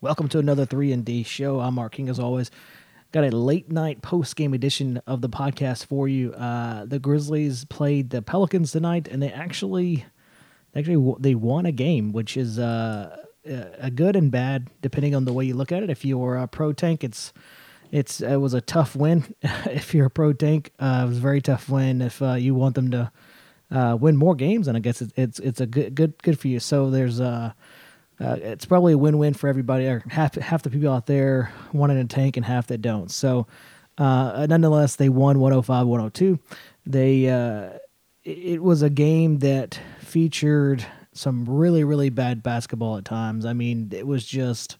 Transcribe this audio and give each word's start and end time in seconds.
Welcome 0.00 0.28
to 0.28 0.38
another 0.38 0.64
3 0.64 0.92
and 0.92 1.04
D 1.04 1.24
show. 1.24 1.58
I'm 1.58 1.74
Mark 1.74 1.94
King 1.94 2.08
as 2.08 2.20
always. 2.20 2.52
Got 3.10 3.24
a 3.24 3.36
late 3.36 3.68
night 3.68 4.00
post 4.00 4.36
game 4.36 4.54
edition 4.54 5.02
of 5.08 5.22
the 5.22 5.28
podcast 5.28 5.86
for 5.86 6.06
you. 6.06 6.32
Uh, 6.34 6.84
the 6.84 7.00
Grizzlies 7.00 7.64
played 7.64 8.10
the 8.10 8.22
Pelicans 8.22 8.70
tonight, 8.70 9.08
and 9.08 9.20
they 9.20 9.32
actually, 9.32 10.06
actually, 10.72 11.16
they 11.18 11.34
won 11.34 11.66
a 11.66 11.72
game, 11.72 12.12
which 12.12 12.36
is 12.36 12.60
uh, 12.60 13.16
a 13.44 13.90
good 13.90 14.14
and 14.14 14.30
bad 14.30 14.70
depending 14.82 15.16
on 15.16 15.24
the 15.24 15.32
way 15.32 15.46
you 15.46 15.54
look 15.54 15.72
at 15.72 15.82
it. 15.82 15.90
If 15.90 16.04
you're 16.04 16.36
a 16.36 16.46
pro 16.46 16.72
tank, 16.72 17.02
it's 17.02 17.32
it's 17.90 18.20
it 18.20 18.36
was 18.36 18.54
a 18.54 18.60
tough 18.60 18.94
win. 18.94 19.34
if 19.42 19.94
you're 19.94 20.06
a 20.06 20.10
pro 20.10 20.32
tank, 20.32 20.70
uh, 20.78 21.02
it 21.06 21.08
was 21.08 21.18
a 21.18 21.22
very 21.22 21.40
tough 21.40 21.68
win. 21.68 22.02
If 22.02 22.22
uh, 22.22 22.34
you 22.34 22.54
want 22.54 22.76
them 22.76 22.92
to 22.92 23.10
uh, 23.72 23.98
win 24.00 24.16
more 24.16 24.36
games, 24.36 24.68
and 24.68 24.76
I 24.76 24.80
guess 24.80 25.02
it's 25.02 25.12
it's, 25.16 25.40
it's 25.40 25.60
a 25.60 25.66
good 25.66 25.96
good 25.96 26.22
good 26.22 26.38
for 26.38 26.46
you. 26.46 26.60
So 26.60 26.88
there's 26.88 27.20
uh, 27.20 27.52
uh, 28.20 28.36
it's 28.40 28.64
probably 28.64 28.92
a 28.92 28.98
win-win 28.98 29.34
for 29.34 29.48
everybody. 29.48 29.86
Or 29.86 30.02
half 30.08 30.34
half 30.34 30.62
the 30.62 30.70
people 30.70 30.90
out 30.90 31.06
there 31.06 31.52
want 31.72 31.92
in 31.92 31.98
a 31.98 32.04
tank, 32.04 32.36
and 32.36 32.44
half 32.44 32.66
that 32.68 32.82
don't. 32.82 33.10
So, 33.10 33.46
uh, 33.96 34.46
nonetheless, 34.48 34.96
they 34.96 35.08
won 35.08 35.36
105-102. 35.36 36.38
They 36.86 37.28
uh, 37.28 37.78
it 38.24 38.62
was 38.62 38.82
a 38.82 38.90
game 38.90 39.38
that 39.38 39.80
featured 40.00 40.84
some 41.12 41.44
really 41.46 41.84
really 41.84 42.10
bad 42.10 42.42
basketball 42.42 42.96
at 42.96 43.04
times. 43.04 43.44
I 43.44 43.52
mean, 43.52 43.90
it 43.92 44.06
was 44.06 44.24
just 44.24 44.78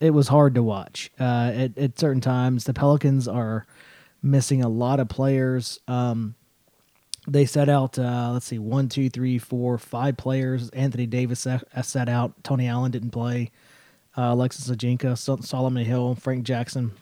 it 0.00 0.10
was 0.10 0.28
hard 0.28 0.54
to 0.56 0.62
watch 0.62 1.10
uh, 1.20 1.52
at 1.54 1.78
at 1.78 1.98
certain 1.98 2.20
times. 2.20 2.64
The 2.64 2.74
Pelicans 2.74 3.28
are 3.28 3.66
missing 4.22 4.62
a 4.62 4.68
lot 4.68 4.98
of 5.00 5.08
players. 5.08 5.78
Um, 5.86 6.34
they 7.26 7.46
set 7.46 7.68
out 7.68 7.98
uh, 7.98 8.30
let's 8.32 8.46
see 8.46 8.58
one 8.58 8.88
two 8.88 9.08
three 9.08 9.38
four 9.38 9.78
five 9.78 10.16
players. 10.16 10.70
Anthony 10.70 11.06
davis 11.06 11.46
set 11.82 12.08
out. 12.08 12.44
Tony 12.44 12.68
allen 12.68 12.90
didn't 12.90 13.10
play. 13.10 13.50
Uh, 14.16 14.32
alexis 14.32 14.68
Ajinca 14.68 15.16
solomon 15.44 15.84
hill 15.84 16.14
frank 16.14 16.44
jackson. 16.44 16.92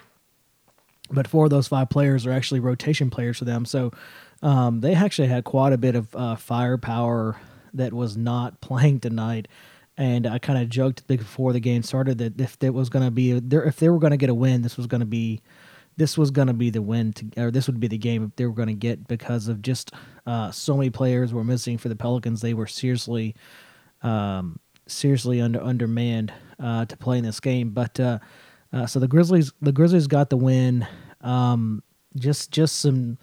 But 1.10 1.26
four 1.28 1.44
of 1.44 1.50
those 1.50 1.68
five 1.68 1.90
players 1.90 2.26
are 2.26 2.32
actually 2.32 2.60
rotation 2.60 3.10
players 3.10 3.38
for 3.38 3.44
them. 3.44 3.64
So 3.64 3.92
um, 4.42 4.80
they 4.80 4.94
actually 4.94 5.28
had 5.28 5.44
quite 5.44 5.72
a 5.72 5.78
bit 5.78 5.94
of 5.94 6.14
uh, 6.16 6.36
firepower 6.36 7.38
that 7.74 7.92
was 7.92 8.16
not 8.16 8.60
playing 8.60 9.00
tonight. 9.00 9.48
And 9.98 10.26
I 10.26 10.38
kind 10.38 10.60
of 10.60 10.70
joked 10.70 11.06
before 11.06 11.52
the 11.52 11.60
game 11.60 11.82
started 11.82 12.18
that 12.18 12.40
if 12.40 12.56
it 12.62 12.72
was 12.72 12.88
going 12.88 13.04
to 13.04 13.10
be 13.10 13.32
if 13.32 13.76
they 13.76 13.90
were 13.90 13.98
going 13.98 14.12
to 14.12 14.16
get 14.16 14.30
a 14.30 14.34
win, 14.34 14.62
this 14.62 14.78
was 14.78 14.86
going 14.86 15.00
to 15.00 15.06
be 15.06 15.42
this 15.96 16.16
was 16.16 16.30
going 16.30 16.48
to 16.48 16.54
be 16.54 16.70
the 16.70 16.82
win 16.82 17.12
to, 17.14 17.26
or 17.36 17.50
this 17.50 17.66
would 17.66 17.80
be 17.80 17.88
the 17.88 17.98
game 17.98 18.32
they 18.36 18.46
were 18.46 18.52
going 18.52 18.68
to 18.68 18.74
get 18.74 19.06
because 19.08 19.48
of 19.48 19.62
just 19.62 19.92
uh, 20.26 20.50
so 20.50 20.76
many 20.76 20.90
players 20.90 21.32
were 21.32 21.44
missing 21.44 21.78
for 21.78 21.88
the 21.88 21.96
Pelicans. 21.96 22.40
They 22.40 22.54
were 22.54 22.66
seriously, 22.66 23.34
um, 24.02 24.58
seriously 24.86 25.40
under 25.40 25.62
undermanned 25.62 26.32
uh, 26.58 26.86
to 26.86 26.96
play 26.96 27.18
in 27.18 27.24
this 27.24 27.40
game. 27.40 27.70
But 27.70 27.98
uh, 28.00 28.18
uh 28.72 28.86
so 28.86 29.00
the 29.00 29.08
Grizzlies, 29.08 29.52
the 29.60 29.72
Grizzlies 29.72 30.06
got 30.06 30.30
the 30.30 30.36
win. 30.36 30.86
Um, 31.20 31.82
just 32.16 32.50
just 32.50 32.78
some 32.78 33.18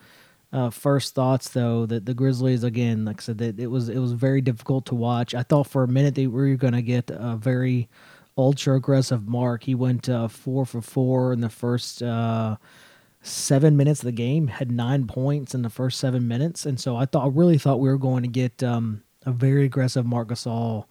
uh, 0.52 0.70
first 0.70 1.14
thoughts 1.14 1.50
though 1.50 1.86
that 1.86 2.06
the 2.06 2.14
Grizzlies 2.14 2.64
again, 2.64 3.06
like 3.06 3.22
I 3.22 3.24
said, 3.24 3.38
that 3.40 3.60
it 3.60 3.68
was 3.68 3.90
it 3.90 4.00
was 4.00 4.14
very 4.14 4.42
difficult 4.42 4.86
to 4.88 4.96
watch. 4.96 5.36
I 5.36 5.44
thought 5.44 5.68
for 5.68 5.84
a 5.84 5.88
minute 5.88 6.16
they 6.16 6.28
were 6.28 6.56
going 6.56 6.74
to 6.74 6.82
get 6.82 7.10
a 7.12 7.36
very 7.36 7.90
ultra 8.40 8.78
aggressive 8.78 9.28
Marc. 9.28 9.64
He 9.66 9.76
went 9.76 10.08
uh, 10.08 10.30
four 10.30 10.66
for 10.66 10.82
four 10.82 11.34
in 11.34 11.42
the 11.42 11.50
first 11.50 12.02
uh, 12.02 12.56
seven 13.22 13.76
minutes 13.76 14.00
of 14.00 14.06
the 14.06 14.14
game. 14.14 14.48
Had 14.48 14.72
nine 14.72 15.08
points 15.08 15.54
in 15.54 15.62
the 15.62 15.70
first 15.70 16.00
seven 16.00 16.28
minutes, 16.28 16.66
and 16.66 16.80
so 16.80 16.96
I 16.96 17.06
thought, 17.06 17.26
I 17.26 17.30
really 17.30 17.58
thought 17.58 17.82
we 17.82 17.90
were 17.90 17.98
going 17.98 18.24
to 18.24 18.30
get 18.30 18.64
um, 18.64 19.04
a 19.26 19.32
very 19.32 19.66
aggressive 19.66 20.06
Marc 20.06 20.30
Gasol 20.30 20.86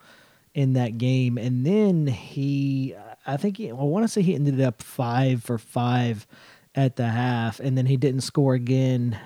in 0.53 0.75
that 0.75 0.99
game. 0.99 1.39
And 1.39 1.65
then 1.65 2.07
he, 2.07 2.95
I 3.27 3.39
think, 3.39 3.57
he, 3.57 3.71
I 3.71 3.75
want 3.75 4.05
to 4.05 4.09
say 4.09 4.21
he 4.21 4.35
ended 4.35 4.61
up 4.61 4.83
five 4.83 5.43
for 5.43 5.57
five 5.57 6.27
at 6.75 6.97
the 6.97 7.09
half, 7.09 7.61
and 7.61 7.79
then 7.79 7.87
he 7.87 7.97
didn't 7.97 8.21
score 8.21 8.53
again. 8.55 9.19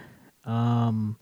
Um, 0.44 1.16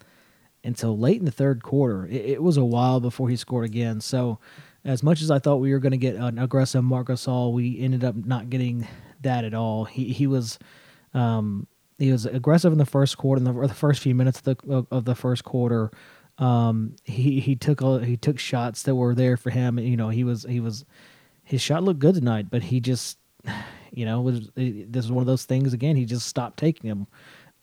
until 0.63 0.99
late 0.99 1.19
in 1.19 1.25
the 1.25 1.31
third 1.31 1.63
quarter. 1.63 2.07
It, 2.07 2.27
it 2.27 2.43
was 2.43 2.59
a 2.59 2.65
while 2.65 3.01
before 3.01 3.31
he 3.31 3.37
scored 3.37 3.65
again. 3.65 4.01
So 4.03 4.39
as 4.85 5.03
much 5.03 5.23
as 5.23 5.31
I 5.31 5.39
thought 5.39 5.57
we 5.57 5.73
were 5.73 5.79
going 5.79 5.93
to 5.93 5.99
get 5.99 6.17
an 6.17 6.39
aggressive 6.39 6.83
Marc 6.83 7.09
Gasol, 7.09 7.53
we 7.53 7.79
ended 7.81 8.05
up 8.05 8.15
not 8.15 8.51
getting 8.51 8.87
that 9.23 9.45
at 9.45 9.55
all. 9.55 9.85
He 9.85 10.13
he 10.13 10.27
was 10.27 10.59
um, 11.13 11.67
he 11.99 12.11
was 12.11 12.27
aggressive 12.27 12.73
in 12.73 12.79
the 12.79 12.87
first 12.87 13.19
quarter, 13.19 13.39
in 13.39 13.45
the, 13.45 13.67
the 13.67 13.75
first 13.75 14.01
few 14.01 14.15
minutes 14.15 14.39
of 14.39 14.45
the 14.45 14.87
of 14.91 15.05
the 15.05 15.15
first 15.15 15.45
quarter. 15.45 15.91
Um, 16.39 16.97
he 17.05 17.41
he 17.41 17.57
took 17.57 17.83
a, 17.83 18.05
he 18.05 18.17
took 18.17 18.39
shots 18.39 18.83
that 18.85 18.95
were 18.95 19.15
there 19.15 19.37
for 19.37 19.51
him. 19.51 19.79
You 19.79 19.97
know, 19.97 20.09
he 20.09 20.25
was 20.25 20.45
he 20.45 20.61
was 20.61 20.85
his 21.45 21.61
shot 21.61 21.83
looked 21.83 22.01
good 22.01 22.15
tonight, 22.15 22.47
but 22.51 22.63
he 22.63 22.81
just 22.81 23.19
you 23.93 24.07
know 24.07 24.23
was 24.23 24.51
this 24.57 25.05
is 25.05 25.13
one 25.13 25.23
of 25.23 25.27
those 25.27 25.45
things 25.45 25.75
again. 25.75 25.97
He 25.97 26.07
just 26.07 26.27
stopped 26.27 26.59
taking 26.59 26.89
them, 26.89 27.07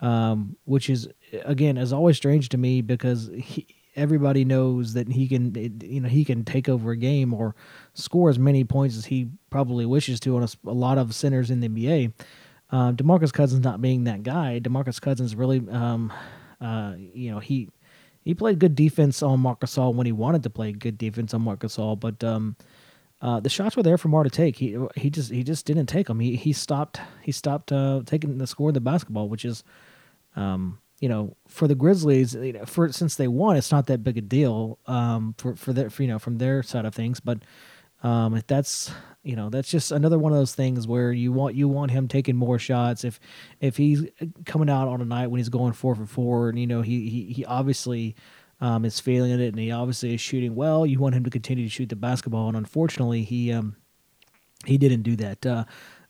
um, 0.08 0.56
which 0.66 0.90
is 0.90 1.08
again 1.46 1.78
is 1.78 1.92
always 1.92 2.18
strange 2.18 2.50
to 2.50 2.58
me 2.58 2.82
because 2.82 3.32
he 3.36 3.66
everybody 3.98 4.46
knows 4.46 4.94
that 4.94 5.12
he 5.12 5.28
can 5.28 5.54
you 5.84 6.00
know 6.00 6.08
he 6.08 6.24
can 6.24 6.46
take 6.46 6.70
over 6.70 6.92
a 6.92 6.98
game 6.98 7.34
or 7.34 7.56
score 7.94 8.30
as 8.30 8.40
many 8.40 8.64
points 8.64 8.96
as 8.96 9.06
he 9.06 9.28
probably 9.50 9.86
wishes 9.86 10.20
to 10.22 10.38
on 10.38 10.44
a, 10.44 10.70
a 10.70 10.72
lot 10.72 10.98
of 10.98 11.14
centers 11.14 11.50
in 11.52 11.60
the 11.60 11.68
NBA. 11.68 12.14
Uh, 12.70 12.92
Demarcus 12.92 13.34
Cousins 13.34 13.64
not 13.64 13.82
being 13.82 14.04
that 14.06 14.24
guy. 14.24 14.60
Demarcus 14.62 15.02
Cousins 15.02 15.36
really, 15.36 15.62
um, 15.72 16.14
uh, 16.62 16.94
you 16.98 17.32
know, 17.32 17.40
he 17.40 17.70
he 18.24 18.34
played 18.34 18.60
good 18.60 18.76
defense 18.76 19.24
on 19.24 19.40
Marc 19.40 19.62
Gasol 19.62 19.96
when 19.96 20.06
he 20.06 20.12
wanted 20.12 20.44
to 20.44 20.50
play 20.50 20.74
good 20.74 20.98
defense 20.98 21.34
on 21.34 21.42
Marc 21.42 21.62
Gasol, 21.62 22.00
but 22.00 22.24
um, 22.24 22.58
uh, 23.22 23.40
the 23.40 23.50
shots 23.50 23.76
were 23.76 23.84
there 23.84 23.98
for 23.98 24.10
Mar 24.10 24.24
to 24.24 24.30
take. 24.30 24.58
He 24.58 24.78
he 24.96 25.10
just 25.10 25.32
he 25.32 25.44
just 25.44 25.66
didn't 25.66 25.88
take 25.88 26.08
them. 26.08 26.20
He 26.20 26.36
he 26.36 26.54
stopped 26.54 27.00
he 27.24 27.32
stopped 27.32 27.72
uh, 27.72 28.02
taking 28.06 28.38
the 28.38 28.48
score 28.48 28.70
of 28.70 28.74
the 28.74 28.82
basketball, 28.82 29.30
which 29.30 29.46
is 29.46 29.64
um, 30.36 30.80
you 31.00 31.10
know, 31.10 31.36
for 31.48 31.68
the 31.68 31.76
Grizzlies, 31.76 32.34
you 32.34 32.54
know, 32.54 32.66
for 32.66 32.92
since 32.92 33.16
they 33.16 33.28
won, 33.28 33.56
it's 33.56 33.72
not 33.72 33.88
that 33.88 34.04
big 34.04 34.18
a 34.18 34.22
deal 34.22 34.80
um, 34.88 35.36
for 35.38 35.56
for 35.56 35.74
their 35.74 35.90
for, 35.90 36.02
you 36.02 36.08
know 36.08 36.20
from 36.20 36.38
their 36.38 36.64
side 36.64 36.86
of 36.86 36.96
things. 36.96 37.20
But 37.20 37.40
um, 38.04 38.42
that's 38.48 38.92
you 39.24 39.36
know 39.36 39.50
that's 39.50 39.70
just 39.70 39.92
another 39.92 40.18
one 40.18 40.32
of 40.32 40.38
those 40.38 40.56
things 40.56 40.88
where 40.88 41.12
you 41.12 41.32
want 41.32 41.56
you 41.56 41.68
want 41.68 41.92
him 41.92 42.08
taking 42.08 42.36
more 42.36 42.58
shots. 42.58 43.04
If 43.04 43.20
if 43.60 43.78
he's 43.78 44.06
coming 44.46 44.70
out 44.70 44.88
on 44.88 45.02
a 45.02 45.06
night 45.06 45.28
when 45.28 45.38
he's 45.38 45.50
going 45.50 45.74
four 45.74 45.94
for 45.96 46.06
four, 46.06 46.50
and 46.50 46.58
you 46.58 46.68
know 46.68 46.82
he 46.82 47.10
he, 47.10 47.34
he 47.34 47.46
obviously 47.46 48.16
um, 48.60 48.84
is 48.84 49.00
failing 49.00 49.32
at 49.32 49.40
it, 49.40 49.50
and 49.50 49.60
he 49.60 49.72
obviously 49.72 50.16
is 50.16 50.22
shooting 50.22 50.56
well. 50.56 50.86
You 50.86 51.00
want 51.00 51.14
him 51.14 51.24
to 51.26 51.30
continue 51.30 51.66
to 51.66 51.70
shoot 51.70 51.90
the 51.90 51.96
basketball, 51.96 52.48
and 52.48 52.58
unfortunately, 52.58 53.24
he 53.24 53.52
um 53.52 53.76
he 54.66 54.80
didn't 54.80 55.04
do 55.04 55.16
that. 55.18 55.46
Uh, 55.46 55.66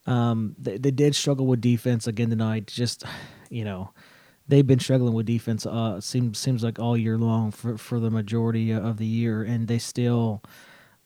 um, 0.06 0.56
they, 0.58 0.78
they 0.78 0.90
did 0.90 1.14
struggle 1.14 1.46
with 1.46 1.60
defense 1.60 2.06
again 2.06 2.30
tonight. 2.30 2.66
Just 2.66 3.04
you 3.50 3.64
know 3.64 3.92
they've 4.48 4.66
been 4.66 4.80
struggling 4.80 5.14
with 5.14 5.26
defense. 5.26 5.66
Uh, 5.66 6.00
seems 6.00 6.38
seems 6.38 6.64
like 6.64 6.78
all 6.78 6.96
year 6.96 7.18
long 7.18 7.50
for 7.50 7.78
for 7.78 8.00
the 8.00 8.10
majority 8.10 8.72
of 8.72 8.96
the 8.96 9.06
year, 9.06 9.42
and 9.42 9.68
they 9.68 9.78
still 9.78 10.42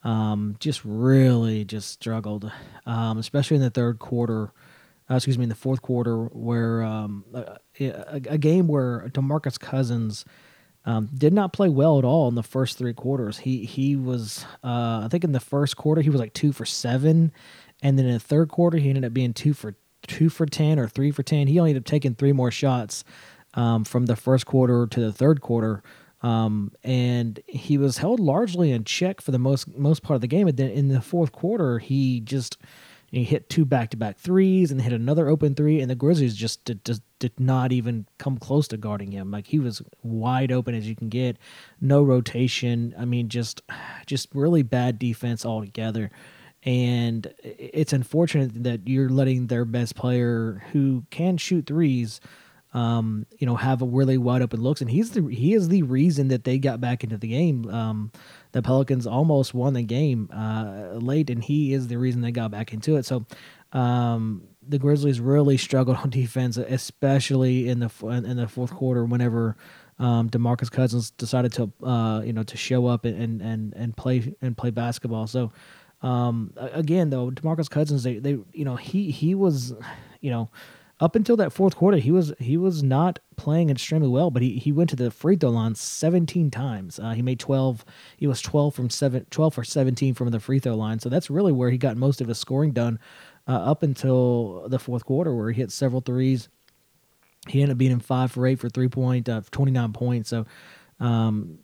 um, 0.05 0.57
just 0.61 0.83
really 0.85 1.65
just 1.65 1.91
struggled, 1.91 2.51
um, 2.87 3.19
especially 3.19 3.57
in 3.57 3.63
the 3.63 3.71
third 3.71 3.99
quarter. 3.99 4.53
Uh, 5.11 5.17
excuse 5.17 5.37
me, 5.37 5.43
in 5.43 5.49
the 5.49 5.55
fourth 5.55 5.83
quarter, 5.83 6.27
where 6.27 6.83
um, 6.83 7.25
a, 7.35 7.59
a, 8.29 8.39
game 8.39 8.69
where 8.69 9.09
Demarcus 9.09 9.59
Cousins 9.59 10.25
um, 10.85 11.11
did 11.13 11.33
not 11.33 11.53
play 11.53 11.69
well 11.69 11.99
at 11.99 12.05
all 12.05 12.29
in 12.29 12.37
the 12.37 12.43
first 12.43 12.79
three 12.79 12.95
quarters. 12.95 13.39
He 13.39 13.65
he 13.65 13.97
was, 13.97 14.47
uh, 14.65 15.03
I 15.05 15.09
think, 15.11 15.25
in 15.25 15.33
the 15.33 15.41
first 15.41 15.77
quarter 15.77 16.01
he 16.01 16.09
was 16.09 16.21
like 16.21 16.33
two 16.33 16.53
for 16.53 16.65
seven, 16.65 17.33
and 17.83 17.99
then 17.99 18.07
in 18.07 18.13
the 18.13 18.21
third 18.21 18.49
quarter 18.49 18.79
he 18.79 18.89
ended 18.89 19.05
up 19.05 19.13
being 19.13 19.35
two 19.35 19.53
for 19.55 19.75
two 20.07 20.29
for 20.29 20.47
ten 20.47 20.79
or 20.79 20.89
three 20.89 21.11
for 21.11 21.23
ten. 21.23 21.47
He 21.47 21.59
only 21.59 21.71
ended 21.71 21.83
up 21.83 21.87
taking 21.87 22.15
three 22.15 22.33
more 22.33 22.51
shots 22.51 23.05
um, 23.55 23.85
from 23.85 24.07
the 24.07 24.17
first 24.17 24.47
quarter 24.47 24.87
to 24.87 25.01
the 25.01 25.13
third 25.13 25.41
quarter. 25.41 25.83
Um, 26.23 26.73
and 26.85 27.41
he 27.47 27.77
was 27.77 27.99
held 27.99 28.21
largely 28.21 28.71
in 28.71 28.85
check 28.85 29.21
for 29.21 29.33
the 29.33 29.39
most 29.39 29.77
most 29.77 30.03
part 30.03 30.15
of 30.15 30.21
the 30.21 30.29
game. 30.29 30.47
And 30.47 30.57
then 30.57 30.71
in 30.71 30.89
the 30.89 31.01
fourth 31.01 31.33
quarter, 31.33 31.79
he 31.81 32.21
just 32.21 32.59
he 33.11 33.25
hit 33.25 33.50
two 33.50 33.67
back 33.67 33.91
to 33.91 33.97
back 33.97 34.19
threes 34.19 34.71
and 34.71 34.81
hit 34.81 34.93
another 34.93 35.29
open 35.29 35.55
three, 35.55 35.81
and 35.81 35.91
the 35.91 35.94
Grizzlies 35.94 36.35
just 36.35 36.65
did, 36.65 36.82
just 36.82 37.03
did 37.19 37.38
not 37.38 37.71
even 37.71 38.06
come 38.19 38.38
close 38.38 38.67
to 38.69 38.79
guarding 38.79 39.12
him. 39.12 39.31
Like 39.31 39.49
he 39.49 39.59
was 39.59 39.82
wide 40.03 40.50
open 40.50 40.75
as 40.75 40.88
you 40.88 40.97
can 40.97 41.11
get, 41.11 41.37
no 41.79 42.03
rotation. 42.03 42.94
I 42.99 43.05
mean, 43.05 43.29
just 43.29 43.61
just 44.06 44.29
really 44.32 44.62
bad 44.62 44.99
defense 44.99 45.44
altogether. 45.44 46.11
And 46.64 47.32
it's 47.43 47.93
unfortunate 47.93 48.62
that 48.62 48.87
you're 48.87 49.09
letting 49.09 49.49
their 49.49 49.64
best 49.64 49.97
player, 49.97 50.62
who 50.73 51.05
can 51.11 51.37
shoot 51.37 51.67
threes, 51.67 52.20
um, 52.75 53.26
you 53.38 53.47
know, 53.47 53.56
have 53.56 53.82
a 53.82 53.85
really 53.85 54.17
wide 54.17 54.43
open 54.43 54.61
looks, 54.61 54.81
and 54.81 54.91
he's 54.91 55.11
the 55.11 55.26
he 55.29 55.53
is 55.53 55.69
the 55.69 55.82
reason 55.82 56.29
that 56.29 56.44
they 56.44 56.59
got 56.59 56.81
back 56.81 57.05
into 57.05 57.19
the 57.19 57.29
game. 57.29 57.69
Um, 57.69 58.12
the 58.53 58.62
Pelicans 58.62 59.06
almost 59.06 59.53
won 59.53 59.75
the 59.75 59.82
game 59.82 60.31
uh, 60.32 60.94
late, 60.94 61.29
and 61.29 61.44
he 61.44 61.75
is 61.75 61.88
the 61.88 61.97
reason 61.97 62.23
they 62.23 62.31
got 62.31 62.50
back 62.50 62.73
into 62.73 62.97
it. 62.97 63.05
So, 63.05 63.26
um, 63.73 64.44
the 64.67 64.79
Grizzlies 64.79 65.20
really 65.20 65.59
struggled 65.59 65.97
on 66.03 66.09
defense, 66.11 66.56
especially 66.56 67.69
in 67.69 67.81
the 67.81 67.91
in 68.06 68.37
the 68.37 68.49
fourth 68.49 68.73
quarter. 68.73 69.05
Whenever 69.05 69.56
um, 69.99 70.31
Demarcus 70.31 70.70
Cousins 70.70 71.11
decided 71.11 71.53
to 71.55 71.70
uh, 71.85 72.23
you 72.25 72.32
know 72.32 72.43
to 72.44 72.56
show 72.56 72.87
up 72.87 73.05
and 73.05 73.43
and 73.43 73.75
and 73.75 73.97
play 73.97 74.35
and 74.41 74.56
play 74.56 74.70
basketball, 74.70 75.26
so. 75.26 75.53
Um, 76.02 76.52
again, 76.56 77.10
though, 77.10 77.31
Demarcus 77.31 77.70
Cousins, 77.70 78.02
they, 78.02 78.19
they, 78.19 78.38
you 78.52 78.64
know, 78.64 78.76
he 78.76 79.10
he 79.10 79.34
was, 79.34 79.72
you 80.20 80.31
know, 80.31 80.50
up 81.02 81.16
until 81.16 81.37
that 81.37 81.52
fourth 81.52 81.75
quarter, 81.75 81.96
he 81.96 82.12
was 82.12 82.32
he 82.38 82.56
was 82.56 82.82
not 82.82 83.19
playing 83.37 83.70
extremely 83.70 84.08
well, 84.08 84.31
but 84.31 84.40
he, 84.40 84.58
he 84.58 84.70
went 84.70 84.88
to 84.90 84.96
the 84.96 85.10
free 85.10 85.37
throw 85.37 85.50
line 85.50 85.75
17 85.75 86.50
times. 86.50 87.00
Uh, 87.00 87.10
he 87.10 87.22
made 87.22 87.40
12. 87.40 87.84
He 88.16 88.28
was 88.28 88.40
12 88.40 88.75
from 88.75 88.88
seven, 88.88 89.26
12 89.31 89.54
for 89.54 89.64
17 89.64 90.14
from 90.14 90.31
the 90.31 90.38
free 90.38 90.60
throw 90.60 90.76
line. 90.76 91.00
So 91.00 91.08
that's 91.08 91.28
really 91.28 91.50
where 91.50 91.70
he 91.70 91.78
got 91.78 91.96
most 91.96 92.20
of 92.20 92.28
his 92.28 92.38
scoring 92.38 92.70
done 92.70 93.00
uh, 93.49 93.52
up 93.52 93.82
until 93.82 94.69
the 94.69 94.78
fourth 94.78 95.04
quarter, 95.04 95.34
where 95.34 95.50
he 95.50 95.60
hit 95.60 95.72
several 95.72 96.00
threes. 96.00 96.49
He 97.49 97.60
ended 97.60 97.75
up 97.75 97.78
being 97.78 97.90
in 97.90 97.99
five 97.99 98.31
for 98.31 98.46
eight 98.46 98.60
for 98.60 98.69
three 98.69 98.88
point, 98.88 99.28
uh, 99.28 99.43
29 99.50 99.93
points. 99.93 100.31
So 100.31 100.46
um, 101.00 101.58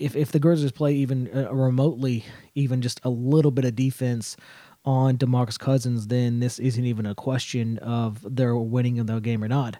if 0.00 0.16
if 0.16 0.32
the 0.32 0.40
Grizzlies 0.40 0.72
play 0.72 0.94
even 0.94 1.28
uh, 1.34 1.54
remotely, 1.54 2.24
even 2.54 2.80
just 2.80 3.00
a 3.04 3.10
little 3.10 3.50
bit 3.50 3.64
of 3.64 3.76
defense 3.76 4.36
on 4.84 5.18
DeMarcus 5.18 5.58
Cousins, 5.58 6.06
then 6.06 6.40
this 6.40 6.58
isn't 6.58 6.84
even 6.84 7.06
a 7.06 7.14
question 7.14 7.78
of 7.78 8.34
their 8.34 8.56
winning 8.56 9.04
the 9.04 9.20
game 9.20 9.44
or 9.44 9.48
not. 9.48 9.76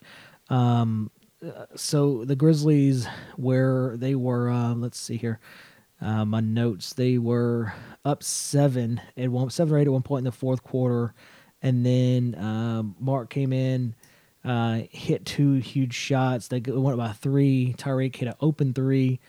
Um, 0.50 1.10
so 1.74 2.24
the 2.26 2.36
Grizzlies, 2.36 3.08
where 3.36 3.96
they 3.96 4.14
were, 4.14 4.50
uh, 4.50 4.74
let's 4.74 5.00
see 5.00 5.16
here, 5.16 5.40
uh, 6.02 6.26
my 6.26 6.40
notes, 6.40 6.92
they 6.92 7.16
were 7.16 7.72
up 8.04 8.22
seven 8.22 9.00
at 9.16 9.30
one, 9.30 9.48
seven 9.48 9.74
or 9.74 9.78
eight 9.78 9.86
at 9.86 9.92
one 9.92 10.02
point 10.02 10.20
in 10.20 10.24
the 10.24 10.32
fourth 10.32 10.62
quarter, 10.62 11.14
and 11.62 11.84
then 11.84 12.34
um, 12.38 12.94
Marc 13.00 13.30
came 13.30 13.54
in, 13.54 13.94
uh, 14.44 14.80
hit 14.90 15.24
two 15.24 15.54
huge 15.54 15.94
shots. 15.94 16.48
They 16.48 16.60
went 16.60 16.98
by 16.98 17.12
three. 17.12 17.74
Tyreke 17.78 18.16
hit 18.16 18.28
an 18.28 18.34
open 18.40 18.74
three. 18.74 19.20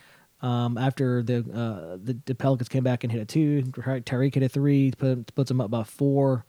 Um, 0.42 0.78
after 0.78 1.22
the, 1.22 1.40
uh, 1.40 1.98
the, 2.04 2.18
the 2.26 2.34
Pelicans 2.34 2.68
came 2.68 2.84
back 2.84 3.04
and 3.04 3.12
hit 3.12 3.22
a 3.22 3.26
two, 3.26 3.62
Tyreke 3.64 4.34
hit 4.34 4.44
a 4.44 4.50
three, 4.50 4.92
put, 4.92 5.34
puts 5.36 5.50
them 5.50 5.62
up 5.62 5.70
by 5.70 5.84
four. 5.84 6.46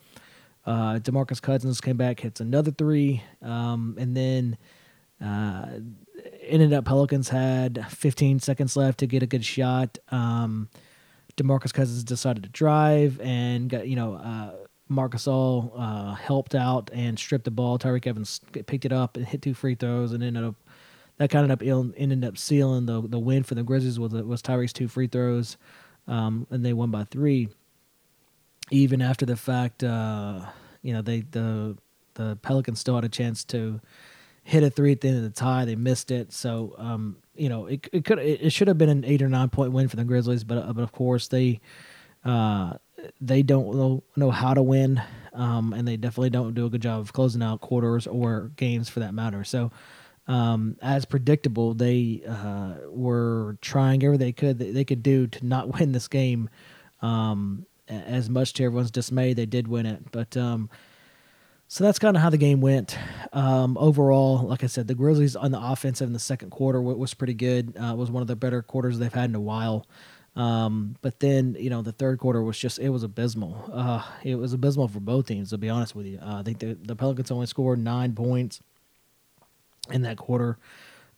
Uh, 0.64 0.98
Demarcus 0.98 1.42
Cousins 1.42 1.80
came 1.80 1.96
back, 1.96 2.20
hits 2.20 2.40
another 2.40 2.70
three, 2.70 3.22
um, 3.42 3.96
and 3.98 4.16
then 4.16 4.56
uh, 5.22 5.66
ended 6.42 6.72
up 6.72 6.84
Pelicans 6.84 7.28
had 7.28 7.84
15 7.88 8.40
seconds 8.40 8.76
left 8.76 8.98
to 8.98 9.06
get 9.06 9.22
a 9.22 9.26
good 9.26 9.44
shot. 9.44 9.98
Um, 10.10 10.68
Demarcus 11.36 11.72
Cousins 11.72 12.04
decided 12.04 12.42
to 12.42 12.48
drive 12.48 13.20
and 13.20 13.68
got 13.68 13.88
you 13.88 13.96
know 13.96 14.14
uh, 14.14 14.52
Marc 14.88 15.14
Gasol 15.14 15.72
uh, 15.76 16.14
helped 16.14 16.54
out 16.54 16.90
and 16.92 17.18
stripped 17.18 17.44
the 17.44 17.50
ball. 17.50 17.78
Tyreke 17.78 18.06
Evans 18.06 18.40
picked 18.66 18.84
it 18.84 18.92
up 18.92 19.16
and 19.16 19.26
hit 19.26 19.42
two 19.42 19.54
free 19.54 19.74
throws 19.74 20.12
and 20.12 20.22
ended 20.22 20.44
up 20.44 20.54
that 21.18 21.30
kind 21.30 21.44
of 21.44 21.50
up 21.50 21.62
ended 21.62 22.24
up 22.24 22.38
sealing 22.38 22.86
the 22.86 23.00
the 23.02 23.18
win 23.18 23.42
for 23.42 23.54
the 23.54 23.62
Grizzlies 23.62 23.98
was 23.98 24.12
was 24.12 24.42
Tyreke's 24.42 24.72
two 24.72 24.88
free 24.88 25.06
throws, 25.06 25.56
um, 26.06 26.46
and 26.50 26.64
they 26.64 26.72
won 26.72 26.90
by 26.90 27.04
three. 27.04 27.48
Even 28.70 29.02
after 29.02 29.26
the 29.26 29.36
fact, 29.36 29.84
uh, 29.84 30.40
you 30.82 30.92
know 30.92 31.02
they 31.02 31.20
the 31.20 31.76
the 32.14 32.36
Pelicans 32.42 32.80
still 32.80 32.94
had 32.94 33.04
a 33.04 33.08
chance 33.08 33.44
to 33.44 33.80
hit 34.44 34.62
a 34.62 34.70
three 34.70 34.92
at 34.92 35.00
the 35.00 35.08
end 35.08 35.18
of 35.18 35.22
the 35.22 35.30
tie. 35.30 35.64
They 35.64 35.76
missed 35.76 36.10
it, 36.10 36.32
so 36.32 36.74
um, 36.78 37.16
you 37.34 37.48
know 37.48 37.66
it 37.66 37.88
it 37.92 38.04
could 38.04 38.18
it, 38.18 38.52
should 38.52 38.68
have 38.68 38.78
been 38.78 38.88
an 38.88 39.04
eight 39.04 39.22
or 39.22 39.28
nine 39.28 39.50
point 39.50 39.72
win 39.72 39.88
for 39.88 39.96
the 39.96 40.04
Grizzlies, 40.04 40.44
but 40.44 40.74
but 40.74 40.82
of 40.82 40.92
course 40.92 41.28
they 41.28 41.60
uh, 42.24 42.74
they 43.20 43.42
don't 43.42 43.74
know, 43.74 44.02
know 44.16 44.30
how 44.30 44.54
to 44.54 44.62
win, 44.62 45.02
um, 45.32 45.72
and 45.72 45.86
they 45.86 45.96
definitely 45.96 46.30
don't 46.30 46.54
do 46.54 46.66
a 46.66 46.70
good 46.70 46.82
job 46.82 47.00
of 47.00 47.12
closing 47.12 47.42
out 47.42 47.60
quarters 47.60 48.06
or 48.06 48.52
games 48.56 48.88
for 48.88 49.00
that 49.00 49.14
matter. 49.14 49.44
So 49.44 49.70
um, 50.28 50.76
as 50.80 51.04
predictable, 51.04 51.74
they 51.74 52.22
uh, 52.26 52.74
were 52.88 53.56
trying 53.60 54.04
everything 54.04 54.26
they 54.26 54.32
could 54.32 54.58
they 54.58 54.84
could 54.84 55.02
do 55.02 55.26
to 55.26 55.46
not 55.46 55.68
win 55.78 55.92
this 55.92 56.08
game. 56.08 56.48
Um, 57.00 57.66
as 57.88 58.30
much 58.30 58.52
to 58.54 58.64
everyone's 58.64 58.90
dismay, 58.90 59.34
they 59.34 59.44
did 59.44 59.66
win 59.68 59.86
it, 59.86 60.10
but 60.12 60.36
um, 60.36 60.70
so 61.66 61.84
that's 61.84 61.98
kind 61.98 62.16
of 62.16 62.22
how 62.22 62.30
the 62.30 62.38
game 62.38 62.60
went. 62.60 62.96
Um, 63.32 63.76
overall, 63.76 64.46
like 64.46 64.62
I 64.62 64.68
said, 64.68 64.86
the 64.86 64.94
Grizzlies 64.94 65.34
on 65.34 65.50
the 65.50 65.60
offensive 65.60 66.06
in 66.06 66.12
the 66.12 66.18
second 66.18 66.50
quarter 66.50 66.80
was 66.80 67.12
pretty 67.12 67.34
good. 67.34 67.76
Uh, 67.76 67.94
was 67.96 68.10
one 68.10 68.20
of 68.22 68.28
the 68.28 68.36
better 68.36 68.62
quarters 68.62 68.98
they've 68.98 69.12
had 69.12 69.30
in 69.30 69.34
a 69.34 69.40
while. 69.40 69.86
Um, 70.34 70.96
but 71.02 71.20
then 71.20 71.56
you 71.58 71.68
know 71.68 71.82
the 71.82 71.92
third 71.92 72.18
quarter 72.18 72.42
was 72.42 72.58
just 72.58 72.78
it 72.78 72.88
was 72.88 73.02
abysmal. 73.02 73.70
Uh, 73.72 74.02
it 74.22 74.36
was 74.36 74.52
abysmal 74.52 74.88
for 74.88 75.00
both 75.00 75.26
teams 75.26 75.50
to 75.50 75.58
be 75.58 75.68
honest 75.68 75.94
with 75.94 76.06
you. 76.06 76.18
Uh, 76.22 76.36
I 76.36 76.42
think 76.42 76.60
the, 76.60 76.74
the 76.74 76.96
Pelicans 76.96 77.30
only 77.30 77.46
scored 77.46 77.78
nine 77.78 78.14
points 78.14 78.60
in 79.90 80.02
that 80.02 80.16
quarter. 80.16 80.58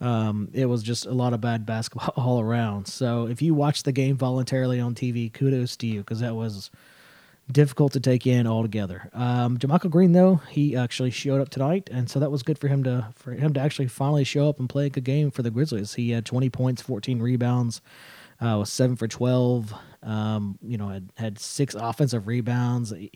Um, 0.01 0.49
it 0.53 0.67
was 0.67 0.83
just 0.83 1.07
a 1.07 1.13
lot 1.13 1.33
of 1.33 1.41
bad 1.41 1.65
basketball 1.65 2.13
all 2.17 2.41
around. 2.41 2.87
So 2.87 3.27
if 3.27 3.41
you 3.41 3.55
watched 3.55 3.85
the 3.85 3.93
game 3.93 4.17
voluntarily 4.17 4.81
on 4.81 4.95
TV, 4.95 5.33
kudos 5.33 5.77
to 5.79 5.87
you 5.87 6.01
because 6.01 6.21
that 6.21 6.35
was 6.35 6.71
difficult 7.51 7.93
to 7.93 8.01
take 8.01 8.27
in 8.27 8.47
altogether. 8.47 9.11
Um, 9.13 9.59
JaMychal 9.59 9.91
Green 9.91 10.13
though 10.13 10.37
he 10.49 10.77
actually 10.77 11.11
showed 11.11 11.41
up 11.41 11.51
tonight, 11.51 11.89
and 11.93 12.09
so 12.09 12.19
that 12.21 12.31
was 12.31 12.43
good 12.43 12.59
for 12.59 12.69
him 12.69 12.83
to 12.85 13.09
for 13.15 13.33
him 13.33 13.53
to 13.55 13.61
actually 13.61 13.89
finally 13.89 14.25
show 14.25 14.49
up 14.49 14.59
and 14.59 14.69
play 14.69 14.87
a 14.87 14.91
good 14.91 15.05
game 15.05 15.31
for 15.31 15.43
the 15.43 15.51
Grizzlies. 15.51 15.95
He 15.95 16.11
had 16.11 16.25
20 16.25 16.51
points, 16.51 16.83
14 16.83 17.21
rebounds, 17.21 17.81
uh, 18.41 18.57
was 18.59 18.73
seven 18.73 18.97
for 18.97 19.09
12. 19.09 19.75
Um, 20.03 20.59
you 20.63 20.77
know, 20.77 20.89
had 20.89 21.11
had 21.17 21.39
six 21.39 21.75
offensive 21.75 22.27
rebounds. 22.27 22.91
He, 22.91 23.13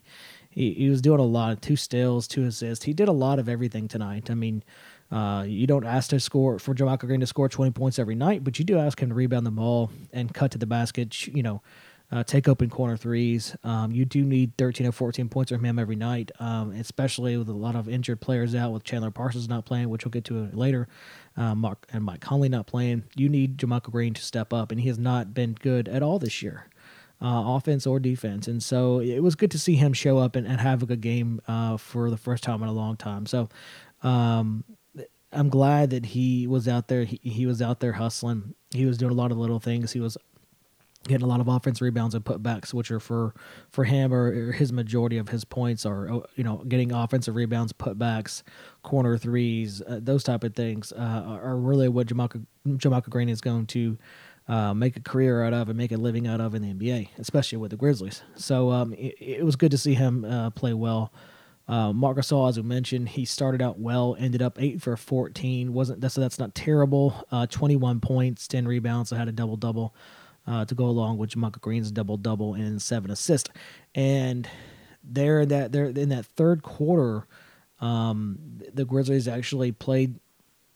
he, 0.48 0.72
he 0.72 0.88
was 0.88 1.02
doing 1.02 1.20
a 1.20 1.24
lot 1.24 1.52
of 1.52 1.60
two 1.60 1.76
steals, 1.76 2.26
two 2.26 2.44
assists. 2.44 2.84
He 2.84 2.94
did 2.94 3.08
a 3.08 3.12
lot 3.12 3.38
of 3.38 3.48
everything 3.48 3.88
tonight. 3.88 4.30
I 4.30 4.34
mean. 4.34 4.62
Uh, 5.10 5.44
you 5.46 5.66
don't 5.66 5.86
ask 5.86 6.10
to 6.10 6.20
score 6.20 6.58
for 6.58 6.74
JaMychal 6.74 7.06
Green 7.06 7.20
to 7.20 7.26
score 7.26 7.48
20 7.48 7.72
points 7.72 7.98
every 7.98 8.14
night, 8.14 8.44
but 8.44 8.58
you 8.58 8.64
do 8.64 8.78
ask 8.78 9.00
him 9.00 9.08
to 9.08 9.14
rebound 9.14 9.46
the 9.46 9.50
ball 9.50 9.90
and 10.12 10.32
cut 10.34 10.50
to 10.50 10.58
the 10.58 10.66
basket. 10.66 11.26
You 11.26 11.42
know, 11.42 11.62
uh, 12.10 12.24
take 12.24 12.48
open 12.48 12.70
corner 12.70 12.96
threes. 12.96 13.56
Um, 13.64 13.92
you 13.92 14.04
do 14.04 14.24
need 14.24 14.56
13 14.56 14.86
or 14.86 14.92
14 14.92 15.28
points 15.28 15.52
from 15.52 15.64
him 15.64 15.78
every 15.78 15.96
night, 15.96 16.30
um, 16.40 16.72
especially 16.72 17.36
with 17.36 17.48
a 17.48 17.54
lot 17.54 17.76
of 17.76 17.88
injured 17.88 18.20
players 18.20 18.54
out, 18.54 18.72
with 18.72 18.84
Chandler 18.84 19.10
Parsons 19.10 19.48
not 19.48 19.64
playing, 19.66 19.90
which 19.90 20.04
we'll 20.04 20.10
get 20.10 20.24
to 20.24 20.48
later, 20.52 20.88
uh, 21.36 21.54
Mark 21.54 21.86
and 21.92 22.04
Mike 22.04 22.20
Conley 22.20 22.48
not 22.48 22.66
playing. 22.66 23.04
You 23.14 23.28
need 23.28 23.58
JaMychal 23.58 23.90
Green 23.90 24.14
to 24.14 24.22
step 24.22 24.52
up, 24.52 24.70
and 24.70 24.80
he 24.80 24.88
has 24.88 24.98
not 24.98 25.34
been 25.34 25.54
good 25.54 25.88
at 25.88 26.02
all 26.02 26.18
this 26.18 26.42
year. 26.42 26.68
Uh, 27.20 27.56
offense 27.56 27.84
or 27.84 27.98
defense. 27.98 28.46
And 28.46 28.62
so 28.62 29.00
it 29.00 29.18
was 29.18 29.34
good 29.34 29.50
to 29.50 29.58
see 29.58 29.74
him 29.74 29.92
show 29.92 30.18
up 30.18 30.36
and, 30.36 30.46
and 30.46 30.60
have 30.60 30.84
a 30.84 30.86
good 30.86 31.00
game 31.00 31.40
uh, 31.48 31.76
for 31.76 32.10
the 32.10 32.16
first 32.16 32.44
time 32.44 32.62
in 32.62 32.68
a 32.68 32.72
long 32.72 32.96
time. 32.96 33.26
So 33.26 33.48
um, 34.04 34.62
I'm 35.32 35.48
glad 35.48 35.90
that 35.90 36.06
he 36.06 36.46
was 36.46 36.66
out 36.66 36.88
there. 36.88 37.04
He, 37.04 37.20
he 37.22 37.46
was 37.46 37.60
out 37.60 37.80
there 37.80 37.92
hustling. 37.92 38.54
He 38.70 38.86
was 38.86 38.96
doing 38.96 39.12
a 39.12 39.14
lot 39.14 39.30
of 39.30 39.38
little 39.38 39.60
things. 39.60 39.92
He 39.92 40.00
was 40.00 40.16
getting 41.06 41.24
a 41.24 41.28
lot 41.28 41.40
of 41.40 41.48
offense 41.48 41.80
rebounds 41.80 42.14
and 42.14 42.24
putbacks, 42.24 42.72
which 42.72 42.90
are 42.90 43.00
for 43.00 43.34
for 43.70 43.84
him 43.84 44.12
or, 44.12 44.48
or, 44.48 44.52
his 44.52 44.72
majority 44.72 45.18
of 45.18 45.28
his 45.28 45.44
points 45.44 45.86
are 45.86 46.10
oh, 46.10 46.24
you 46.36 46.44
know 46.44 46.64
getting 46.68 46.92
offensive 46.92 47.36
rebounds, 47.36 47.72
putbacks, 47.72 48.42
corner 48.82 49.16
threes, 49.18 49.82
uh, 49.82 50.00
those 50.02 50.22
type 50.22 50.44
of 50.44 50.54
things 50.54 50.92
uh, 50.92 51.38
are 51.42 51.56
really 51.56 51.88
what 51.88 52.06
JaMychal 52.06 53.10
Green 53.10 53.28
is 53.28 53.40
going 53.40 53.66
to. 53.66 53.98
Uh, 54.50 54.72
make 54.72 54.96
a 54.96 55.00
career 55.00 55.44
out 55.44 55.52
of 55.52 55.68
and 55.68 55.76
make 55.76 55.92
a 55.92 55.96
living 55.98 56.26
out 56.26 56.40
of 56.40 56.54
in 56.54 56.62
the 56.62 56.72
NBA, 56.72 57.10
especially 57.18 57.58
with 57.58 57.70
the 57.70 57.76
Grizzlies. 57.76 58.22
So 58.34 58.70
um, 58.70 58.94
it, 58.94 59.14
it, 59.20 59.44
was 59.44 59.56
good 59.56 59.70
to 59.72 59.76
see 59.76 59.92
him 59.92 60.24
uh, 60.24 60.48
play 60.48 60.72
well. 60.72 61.12
Uh, 61.68 61.92
Marc 61.92 62.16
Gasol, 62.16 62.48
as 62.48 62.56
we 62.56 62.62
mentioned, 62.62 63.10
he 63.10 63.26
started 63.26 63.60
out 63.60 63.78
well, 63.78 64.16
ended 64.18 64.40
up 64.40 64.56
eight 64.60 64.80
for 64.80 64.96
fourteen. 64.96 65.74
wasn't 65.74 66.02
so 66.10 66.20
that's 66.20 66.38
not 66.38 66.54
terrible. 66.54 67.26
Uh, 67.30 67.46
Twenty 67.46 67.76
one 67.76 68.00
points, 68.00 68.48
ten 68.48 68.66
rebounds. 68.66 69.12
I 69.12 69.18
had 69.18 69.28
a 69.28 69.32
double 69.32 69.56
double 69.56 69.94
uh, 70.46 70.64
to 70.64 70.74
go 70.74 70.86
along 70.86 71.18
with 71.18 71.30
JaMychal 71.30 71.60
Green's 71.60 71.90
double 71.90 72.16
double 72.16 72.54
and 72.54 72.80
seven 72.80 73.10
assists. 73.10 73.50
And 73.94 74.48
there, 75.04 75.44
that 75.44 75.72
there 75.72 75.86
in 75.86 76.08
that 76.08 76.24
third 76.24 76.62
quarter, 76.62 77.26
um, 77.80 78.38
the 78.72 78.86
Grizzlies 78.86 79.28
actually 79.28 79.72
played 79.72 80.18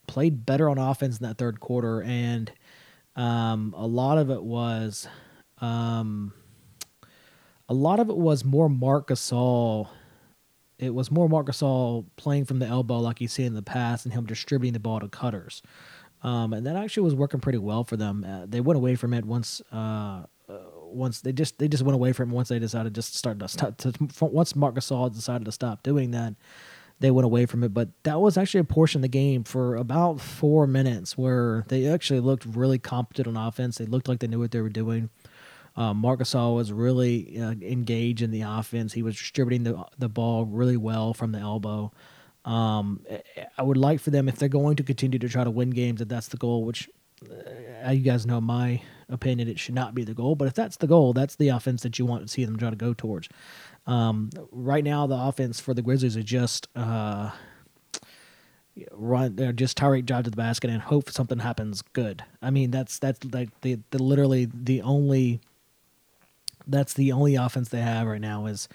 played 0.07 0.45
better 0.45 0.69
on 0.69 0.77
offense 0.77 1.19
in 1.19 1.27
that 1.27 1.39
third 1.39 1.59
quarter, 1.59 2.03
and 2.03 2.53
um, 3.17 3.75
a 3.77 3.87
lot 3.87 4.19
of 4.19 4.31
it 4.31 4.43
was. 4.43 5.09
Um, 5.63 6.35
a 7.69 7.75
lot 7.75 8.01
of 8.01 8.11
it 8.11 8.17
was 8.17 8.45
more 8.45 8.69
Marc 8.69 9.09
Gasol 9.09 9.89
it 10.83 10.93
was 10.93 11.13
more 11.13 11.29
Marc 11.29 11.47
Gasol 11.47 12.07
playing 12.17 12.45
from 12.45 12.59
the 12.59 12.67
elbow 12.67 12.99
like 12.99 13.21
he's 13.21 13.33
seen 13.33 13.47
in 13.47 13.55
the 13.55 13.63
past 13.63 14.05
and 14.05 14.13
him 14.13 14.27
distributing 14.27 14.73
the 14.73 14.81
ball 14.81 14.99
to 14.99 15.09
cutters. 15.09 15.63
Um, 16.25 16.53
and 16.53 16.67
that 16.67 16.75
actually 16.75 17.05
was 17.05 17.15
working 17.15 17.39
pretty 17.39 17.59
well 17.59 17.85
for 17.85 17.97
them. 17.97 18.25
Uh, 18.25 18.47
they 18.47 18.61
went 18.61 18.77
away 18.77 18.97
from 18.97 19.15
it 19.15 19.25
once. 19.25 19.63
Uh, 19.73 20.25
uh, 20.49 20.59
once 20.87 21.21
they 21.21 21.33
just 21.33 21.59
they 21.59 21.69
just 21.69 21.85
went 21.85 21.95
away 21.95 22.13
from 22.13 22.31
it 22.31 22.35
once 22.35 22.49
they 22.49 22.59
decided 22.59 22.95
just 22.95 23.15
start 23.15 23.39
to, 23.39 23.49
stop. 23.49 23.77
to 23.79 23.93
once 24.21 24.57
Marc 24.57 24.75
Gasol 24.75 25.13
decided 25.15 25.45
to 25.45 25.53
stop 25.53 25.83
doing 25.85 26.11
that, 26.11 26.35
they 26.99 27.13
went 27.13 27.25
away 27.25 27.47
from 27.47 27.63
it. 27.63 27.73
But 27.73 27.91
that 28.03 28.21
was 28.21 28.37
actually 28.37 28.61
a 28.61 28.65
portion 28.65 28.99
of 28.99 29.03
the 29.03 29.09
game 29.09 29.45
for 29.45 29.77
about 29.77 30.21
four 30.21 30.67
minutes 30.67 31.17
where 31.17 31.65
they 31.69 31.87
actually 31.87 32.21
looked 32.21 32.45
really 32.45 32.79
competent 32.79 33.29
on 33.29 33.37
offense. 33.37 33.79
They 33.79 33.87
looked 33.87 34.09
like 34.09 34.19
they 34.19 34.27
knew 34.27 34.41
what 34.41 34.51
they 34.51 34.61
were 34.61 34.69
doing. 34.69 35.11
Uh, 35.77 35.95
Marc 35.95 36.21
Gasol 36.21 36.57
was 36.57 36.73
really 36.73 37.41
uh, 37.41 37.53
engaged 37.63 38.23
in 38.23 38.31
the 38.31 38.43
offense. 38.43 38.93
He 38.93 39.03
was 39.03 39.17
distributing 39.17 39.65
the 39.65 39.85
the 39.99 40.09
ball 40.09 40.45
really 40.45 40.77
well 40.77 41.15
from 41.15 41.33
the 41.33 41.39
elbow. 41.39 41.93
Um, 42.45 43.01
I 43.57 43.63
would 43.63 43.77
like 43.77 44.01
for 44.01 44.11
them 44.11 44.29
if 44.29 44.37
they're 44.37 44.49
going 44.49 44.77
to 44.77 44.83
continue 44.83 45.19
to 45.19 45.29
try 45.29 45.45
to 45.45 45.51
win 45.51 45.71
games, 45.71 46.01
that 46.01 46.09
that's 46.09 46.29
the 46.29 46.37
goal. 46.37 46.65
Which 46.65 46.91
uh, 47.87 47.91
you 47.91 48.03
guys 48.03 48.27
know 48.27 48.41
my 48.41 48.83
opinion, 49.09 49.49
it 49.49 49.59
should 49.59 49.75
not 49.75 49.95
be 49.95 50.05
the 50.05 50.15
goal. 50.15 50.35
But 50.35 50.49
if 50.49 50.55
that's 50.55 50.77
the 50.77 50.87
goal, 50.87 51.13
that's 51.13 51.37
the 51.37 51.49
offense 51.49 51.83
that 51.83 51.99
you 51.99 52.07
want 52.07 52.23
to 52.23 52.29
see 52.29 52.45
them 52.45 52.59
try 52.59 52.71
to 52.71 52.77
go 52.77 52.95
towards. 52.95 53.29
Um, 53.87 54.31
right 54.51 54.85
now, 54.85 55.07
the 55.07 55.17
offense 55.17 55.61
for 55.61 55.75
the 55.75 55.83
Grizzlies 55.83 56.17
is 56.17 56.25
just 56.25 56.69
uh, 56.77 57.31
run. 58.93 59.37
They're 59.37 59.53
just 59.53 59.79
Tyreke 59.79 60.07
drive 60.07 60.25
to 60.25 60.31
the 60.31 60.37
basket 60.37 60.71
and 60.71 60.81
hope 60.83 61.11
something 61.11 61.39
happens 61.39 61.83
good. 61.93 62.25
I 62.41 62.51
mean, 62.51 62.71
that's 62.71 62.99
that's 62.99 63.25
like 63.33 63.49
the, 63.61 63.79
the 63.91 64.03
literally 64.03 64.49
the 64.53 64.83
only. 64.83 65.41
That's 66.67 66.95
the 66.95 67.13
only 67.13 67.35
offense 67.35 67.69
they 67.69 67.81
have 67.81 68.07
right 68.07 68.21
now 68.21 68.47
is 68.47 68.69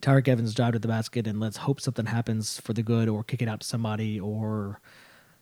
Tyreke 0.00 0.28
Evans 0.28 0.54
drive 0.54 0.72
to 0.72 0.78
the 0.78 0.88
basket 0.88 1.26
and 1.26 1.40
let's 1.40 1.58
hope 1.58 1.80
something 1.80 2.06
happens 2.06 2.60
for 2.60 2.72
the 2.72 2.82
good 2.82 3.08
or 3.08 3.22
kick 3.22 3.42
it 3.42 3.48
out 3.48 3.60
to 3.60 3.66
somebody 3.66 4.18
or 4.18 4.80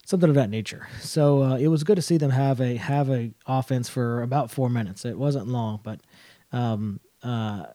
something 0.05 0.29
of 0.29 0.35
that 0.35 0.51
nature. 0.51 0.89
So 1.01 1.43
uh, 1.43 1.57
it 1.57 1.69
was 1.69 1.85
good 1.85 1.97
to 1.97 2.03
see 2.03 2.17
them 2.17 2.31
have 2.31 2.61
a 2.61 2.77
have 2.77 3.11
a 3.11 3.31
offense 3.47 3.89
for 3.89 4.23
about 4.23 4.51
four 4.51 4.69
minutes. 4.69 5.05
It 5.05 5.19
wasn't 5.19 5.49
long, 5.49 5.81
but 5.83 6.01
um, 6.53 7.01
uh, 7.23 7.67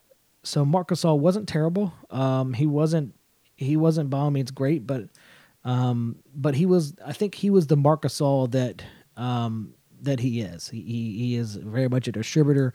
so 0.43 0.65
Marc 0.65 0.89
Gasol 0.89 1.19
wasn't 1.19 1.47
terrible. 1.47 1.93
Um, 2.09 2.53
he 2.53 2.65
wasn't 2.65 3.13
he 3.55 3.77
wasn't 3.77 4.09
by 4.09 4.17
all 4.17 4.31
means 4.31 4.51
great, 4.51 4.85
but 4.85 5.09
um, 5.63 6.17
but 6.35 6.55
he 6.55 6.65
was 6.65 6.95
I 7.05 7.13
think 7.13 7.35
he 7.35 7.49
was 7.49 7.67
the 7.67 7.77
Marc 7.77 8.01
Gasol 8.01 8.51
that 8.51 8.83
um, 9.15 9.75
that 10.01 10.19
he 10.19 10.41
is. 10.41 10.69
He, 10.69 10.81
he 10.81 11.35
is 11.35 11.55
very 11.55 11.87
much 11.87 12.07
a 12.07 12.11
distributor. 12.11 12.73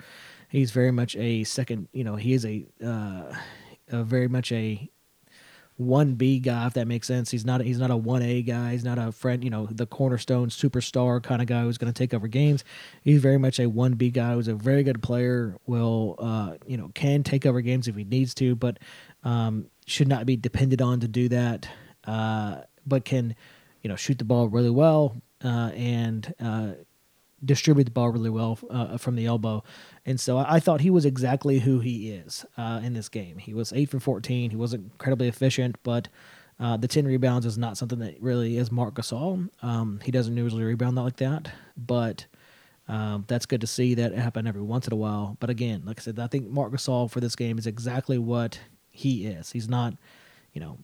He's 0.48 0.70
very 0.70 0.90
much 0.90 1.16
a 1.16 1.44
second. 1.44 1.88
You 1.92 2.04
know, 2.04 2.16
he 2.16 2.32
is 2.32 2.44
a, 2.44 2.66
uh, 2.84 3.34
a 3.88 4.02
very 4.02 4.28
much 4.28 4.50
a 4.52 4.90
one 5.78 6.14
B 6.14 6.40
guy, 6.40 6.66
if 6.66 6.74
that 6.74 6.88
makes 6.88 7.06
sense. 7.06 7.30
He's 7.30 7.44
not 7.44 7.60
he's 7.60 7.78
not 7.78 7.92
a 7.92 7.96
one 7.96 8.20
A 8.20 8.42
guy. 8.42 8.72
He's 8.72 8.84
not 8.84 8.98
a 8.98 9.12
friend, 9.12 9.44
you 9.44 9.50
know, 9.50 9.66
the 9.70 9.86
cornerstone 9.86 10.48
superstar 10.48 11.22
kind 11.22 11.40
of 11.40 11.46
guy 11.46 11.62
who's 11.62 11.78
going 11.78 11.92
to 11.92 11.96
take 11.96 12.12
over 12.12 12.26
games. 12.26 12.64
He's 13.02 13.22
very 13.22 13.38
much 13.38 13.60
a 13.60 13.68
one 13.68 13.94
B 13.94 14.10
guy 14.10 14.34
who's 14.34 14.48
a 14.48 14.54
very 14.54 14.82
good 14.82 15.00
player. 15.02 15.56
Will 15.66 16.16
uh, 16.18 16.54
you 16.66 16.76
know 16.76 16.90
can 16.94 17.22
take 17.22 17.46
over 17.46 17.60
games 17.60 17.86
if 17.86 17.94
he 17.94 18.04
needs 18.04 18.34
to, 18.34 18.56
but 18.56 18.78
um, 19.22 19.66
should 19.86 20.08
not 20.08 20.26
be 20.26 20.36
depended 20.36 20.82
on 20.82 20.98
to 21.00 21.08
do 21.08 21.28
that. 21.28 21.68
Uh, 22.04 22.62
but 22.84 23.04
can 23.04 23.36
you 23.82 23.88
know 23.88 23.96
shoot 23.96 24.18
the 24.18 24.24
ball 24.24 24.48
really 24.48 24.70
well 24.70 25.16
uh, 25.44 25.70
and 25.74 26.34
uh, 26.40 26.72
distribute 27.44 27.84
the 27.84 27.90
ball 27.90 28.10
really 28.10 28.30
well 28.30 28.58
uh, 28.70 28.96
from 28.98 29.14
the 29.14 29.26
elbow. 29.26 29.62
And 30.04 30.18
so 30.18 30.38
I, 30.38 30.56
I, 30.56 30.60
thought 30.60 30.80
he 30.80 30.90
was 30.90 31.04
exactly 31.04 31.60
who 31.60 31.80
he 31.80 32.10
is 32.10 32.44
uh, 32.56 32.80
in 32.82 32.94
this 32.94 33.08
game. 33.08 33.38
He 33.38 33.54
was 33.54 33.72
8 33.72 33.90
for 33.90 34.00
14. 34.00 34.50
He 34.50 34.56
wasn't 34.56 34.90
incredibly 34.92 35.28
efficient, 35.28 35.76
but 35.82 36.08
uh, 36.60 36.76
the 36.76 36.88
10 36.88 37.06
rebounds 37.06 37.46
is 37.46 37.56
not 37.56 37.76
something 37.76 38.00
that 38.00 38.20
really 38.20 38.56
is 38.56 38.72
Marc 38.72 38.94
Gasol. 38.94 39.48
Um, 39.62 40.00
he 40.02 40.10
doesn't 40.10 40.36
usually 40.36 40.64
rebound 40.64 40.96
that 40.96 41.02
like 41.02 41.16
that, 41.18 41.52
but 41.76 42.26
um, 42.88 43.24
that's 43.28 43.46
good 43.46 43.60
to 43.60 43.66
see 43.66 43.94
that 43.94 44.12
happen 44.14 44.46
every 44.46 44.62
once 44.62 44.86
in 44.86 44.92
a 44.92 44.96
while. 44.96 45.36
But 45.38 45.50
again, 45.50 45.82
like 45.84 46.00
I 46.00 46.02
said, 46.02 46.18
I 46.18 46.26
think 46.26 46.48
Marc 46.48 46.72
Gasol 46.72 47.10
for 47.10 47.20
this 47.20 47.36
game 47.36 47.58
is 47.58 47.66
exactly 47.66 48.18
what 48.18 48.58
he 48.90 49.26
is. 49.26 49.52
He's 49.52 49.68
not, 49.68 49.94
you 50.52 50.60
know, 50.60 50.78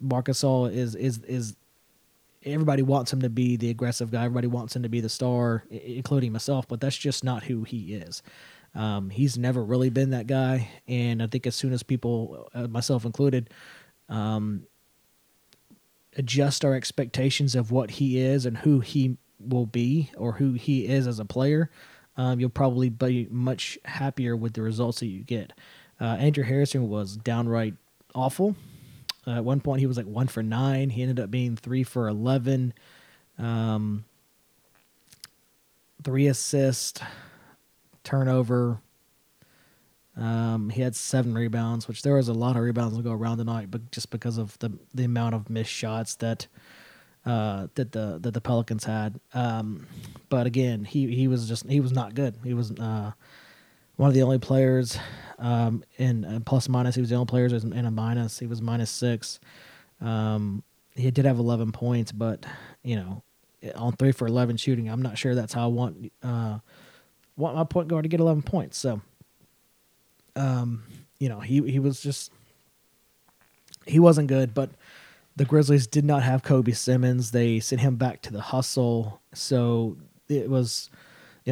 Marc 0.00 0.26
Gasol 0.26 0.72
is 0.72 0.94
is 0.94 1.18
is 1.24 1.56
everybody 2.46 2.82
wants 2.82 3.12
him 3.12 3.20
to 3.22 3.28
be 3.28 3.56
the 3.56 3.70
aggressive 3.70 4.10
guy. 4.10 4.24
Everybody 4.24 4.46
wants 4.46 4.74
him 4.76 4.82
to 4.84 4.88
be 4.88 5.00
the 5.00 5.08
star, 5.08 5.64
including 5.70 6.32
myself. 6.32 6.68
But 6.68 6.80
that's 6.80 6.96
just 6.96 7.24
not 7.24 7.44
who 7.44 7.64
he 7.64 7.94
is. 7.94 8.22
Um, 8.74 9.10
he's 9.10 9.36
never 9.38 9.64
really 9.64 9.90
been 9.90 10.10
that 10.10 10.26
guy, 10.26 10.68
and 10.86 11.22
I 11.22 11.28
think 11.28 11.46
as 11.46 11.54
soon 11.54 11.72
as 11.72 11.82
people, 11.82 12.50
uh, 12.52 12.66
myself 12.66 13.06
included, 13.06 13.48
um, 14.10 14.66
adjust 16.16 16.62
our 16.62 16.74
expectations 16.74 17.54
of 17.54 17.70
what 17.70 17.92
he 17.92 18.18
is 18.18 18.44
and 18.44 18.58
who 18.58 18.80
he 18.80 19.16
will 19.40 19.64
be 19.64 20.10
or 20.16 20.32
who 20.32 20.52
he 20.52 20.86
is 20.86 21.06
as 21.06 21.18
a 21.18 21.24
player, 21.24 21.70
um, 22.18 22.38
you'll 22.38 22.50
probably 22.50 22.90
be 22.90 23.26
much 23.30 23.78
happier 23.86 24.36
with 24.36 24.52
the 24.52 24.62
results 24.62 25.00
that 25.00 25.06
you 25.06 25.22
get. 25.22 25.54
Uh, 25.98 26.16
Andrew 26.18 26.44
Harrison 26.44 26.88
was 26.88 27.16
downright 27.16 27.74
awful. 28.14 28.56
Uh, 29.26 29.36
at 29.36 29.44
one 29.44 29.60
point, 29.60 29.80
he 29.80 29.86
was 29.86 29.96
like 29.96 30.06
one 30.06 30.28
for 30.28 30.42
nine. 30.42 30.90
He 30.90 31.02
ended 31.02 31.20
up 31.20 31.30
being 31.30 31.56
three 31.56 31.82
for 31.82 32.08
11. 32.08 32.72
Um, 33.38 34.04
three 36.02 36.28
assists, 36.28 37.00
turnover. 38.04 38.80
Um, 40.16 40.70
he 40.70 40.80
had 40.80 40.96
seven 40.96 41.34
rebounds, 41.34 41.88
which 41.88 42.02
there 42.02 42.14
was 42.14 42.28
a 42.28 42.32
lot 42.32 42.56
of 42.56 42.62
rebounds 42.62 42.96
to 42.96 43.02
go 43.02 43.12
around 43.12 43.38
tonight, 43.38 43.70
but 43.70 43.90
just 43.90 44.10
because 44.10 44.38
of 44.38 44.58
the 44.60 44.72
the 44.94 45.04
amount 45.04 45.34
of 45.34 45.50
missed 45.50 45.70
shots 45.70 46.14
that 46.16 46.46
uh, 47.26 47.66
that 47.74 47.92
the 47.92 48.18
that 48.22 48.32
the 48.32 48.40
Pelicans 48.40 48.84
had. 48.84 49.20
Um, 49.34 49.86
but 50.30 50.46
again, 50.46 50.84
he 50.84 51.14
he 51.14 51.28
was 51.28 51.48
just 51.48 51.68
he 51.68 51.80
was 51.80 51.92
not 51.92 52.14
good. 52.14 52.36
He 52.42 52.54
was 52.54 52.70
uh, 52.72 53.12
one 53.96 54.08
of 54.08 54.14
the 54.14 54.22
only 54.22 54.38
players 54.38 54.98
um, 55.38 55.84
in 55.98 56.24
uh, 56.24 56.40
plus 56.44 56.68
minus. 56.68 56.94
He 56.94 57.00
was 57.00 57.10
the 57.10 57.16
only 57.16 57.26
player 57.26 57.46
in 57.46 57.86
a 57.86 57.90
minus. 57.90 58.38
He 58.38 58.46
was 58.46 58.62
minus 58.62 58.90
six. 58.90 59.40
Um, 60.00 60.62
he 60.94 61.10
did 61.10 61.24
have 61.24 61.38
11 61.38 61.72
points, 61.72 62.12
but 62.12 62.46
you 62.82 62.96
know, 62.96 63.22
on 63.74 63.92
three 63.96 64.12
for 64.12 64.26
11 64.26 64.56
shooting, 64.56 64.88
I'm 64.88 65.02
not 65.02 65.18
sure 65.18 65.34
that's 65.34 65.52
how 65.52 65.64
I 65.64 65.66
want 65.66 66.12
uh, 66.22 66.58
want 67.36 67.56
my 67.56 67.64
point 67.64 67.88
guard 67.88 68.04
to 68.04 68.08
get 68.08 68.20
11 68.20 68.42
points. 68.42 68.78
So, 68.78 69.00
um, 70.34 70.84
you 71.18 71.28
know, 71.28 71.40
he 71.40 71.62
he 71.70 71.78
was 71.78 72.00
just 72.00 72.32
he 73.86 73.98
wasn't 73.98 74.28
good, 74.28 74.54
but 74.54 74.70
the 75.36 75.44
Grizzlies 75.44 75.86
did 75.86 76.04
not 76.04 76.22
have 76.22 76.42
Kobe 76.42 76.72
Simmons. 76.72 77.30
They 77.30 77.60
sent 77.60 77.80
him 77.80 77.96
back 77.96 78.22
to 78.22 78.32
the 78.32 78.40
hustle, 78.40 79.20
so 79.34 79.96
it 80.28 80.48
was 80.48 80.90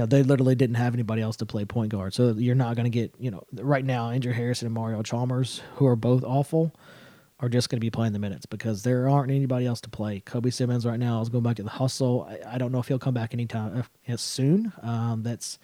know, 0.01 0.07
they 0.07 0.23
literally 0.23 0.55
didn't 0.55 0.77
have 0.77 0.95
anybody 0.95 1.23
else 1.23 1.37
to 1.37 1.47
play 1.47 1.65
point 1.65 1.93
guard. 1.93 2.15
So 2.15 2.33
you're 2.33 2.55
not 2.55 2.77
going 2.77 2.85
to 2.85 2.91
get, 2.91 3.15
you 3.19 3.31
know, 3.31 3.45
right 3.53 3.85
now, 3.85 4.11
Andrew 4.11 4.33
Harrison 4.33 4.67
and 4.67 4.75
Mario 4.75 5.03
Chalmers, 5.03 5.63
who 5.77 5.87
are 5.87 5.97
both 5.97 6.25
awful, 6.25 6.75
are 7.41 7.49
just 7.49 7.69
going 7.69 7.77
to 7.77 7.81
be 7.85 7.91
playing 7.91 8.13
the 8.13 8.19
minutes 8.19 8.47
because 8.47 8.83
there 8.83 9.09
aren't 9.09 9.31
anybody 9.31 9.67
else 9.67 9.81
to 9.83 9.91
play. 9.91 10.21
Kobe 10.21 10.51
Simmons 10.51 10.85
right 10.85 10.99
now 10.99 11.21
is 11.21 11.29
going 11.29 11.45
back 11.45 11.57
to 11.57 11.63
the 11.63 11.71
hustle. 11.71 12.29
I, 12.29 12.55
I 12.55 12.59
don't 12.59 12.73
know 12.73 12.79
if 12.79 12.89
he'll 12.89 12.99
come 12.99 13.15
back 13.15 13.35
anytime 13.35 13.85
uh, 14.09 14.17
soon. 14.17 14.73
Um, 14.83 15.23
that's, 15.23 15.59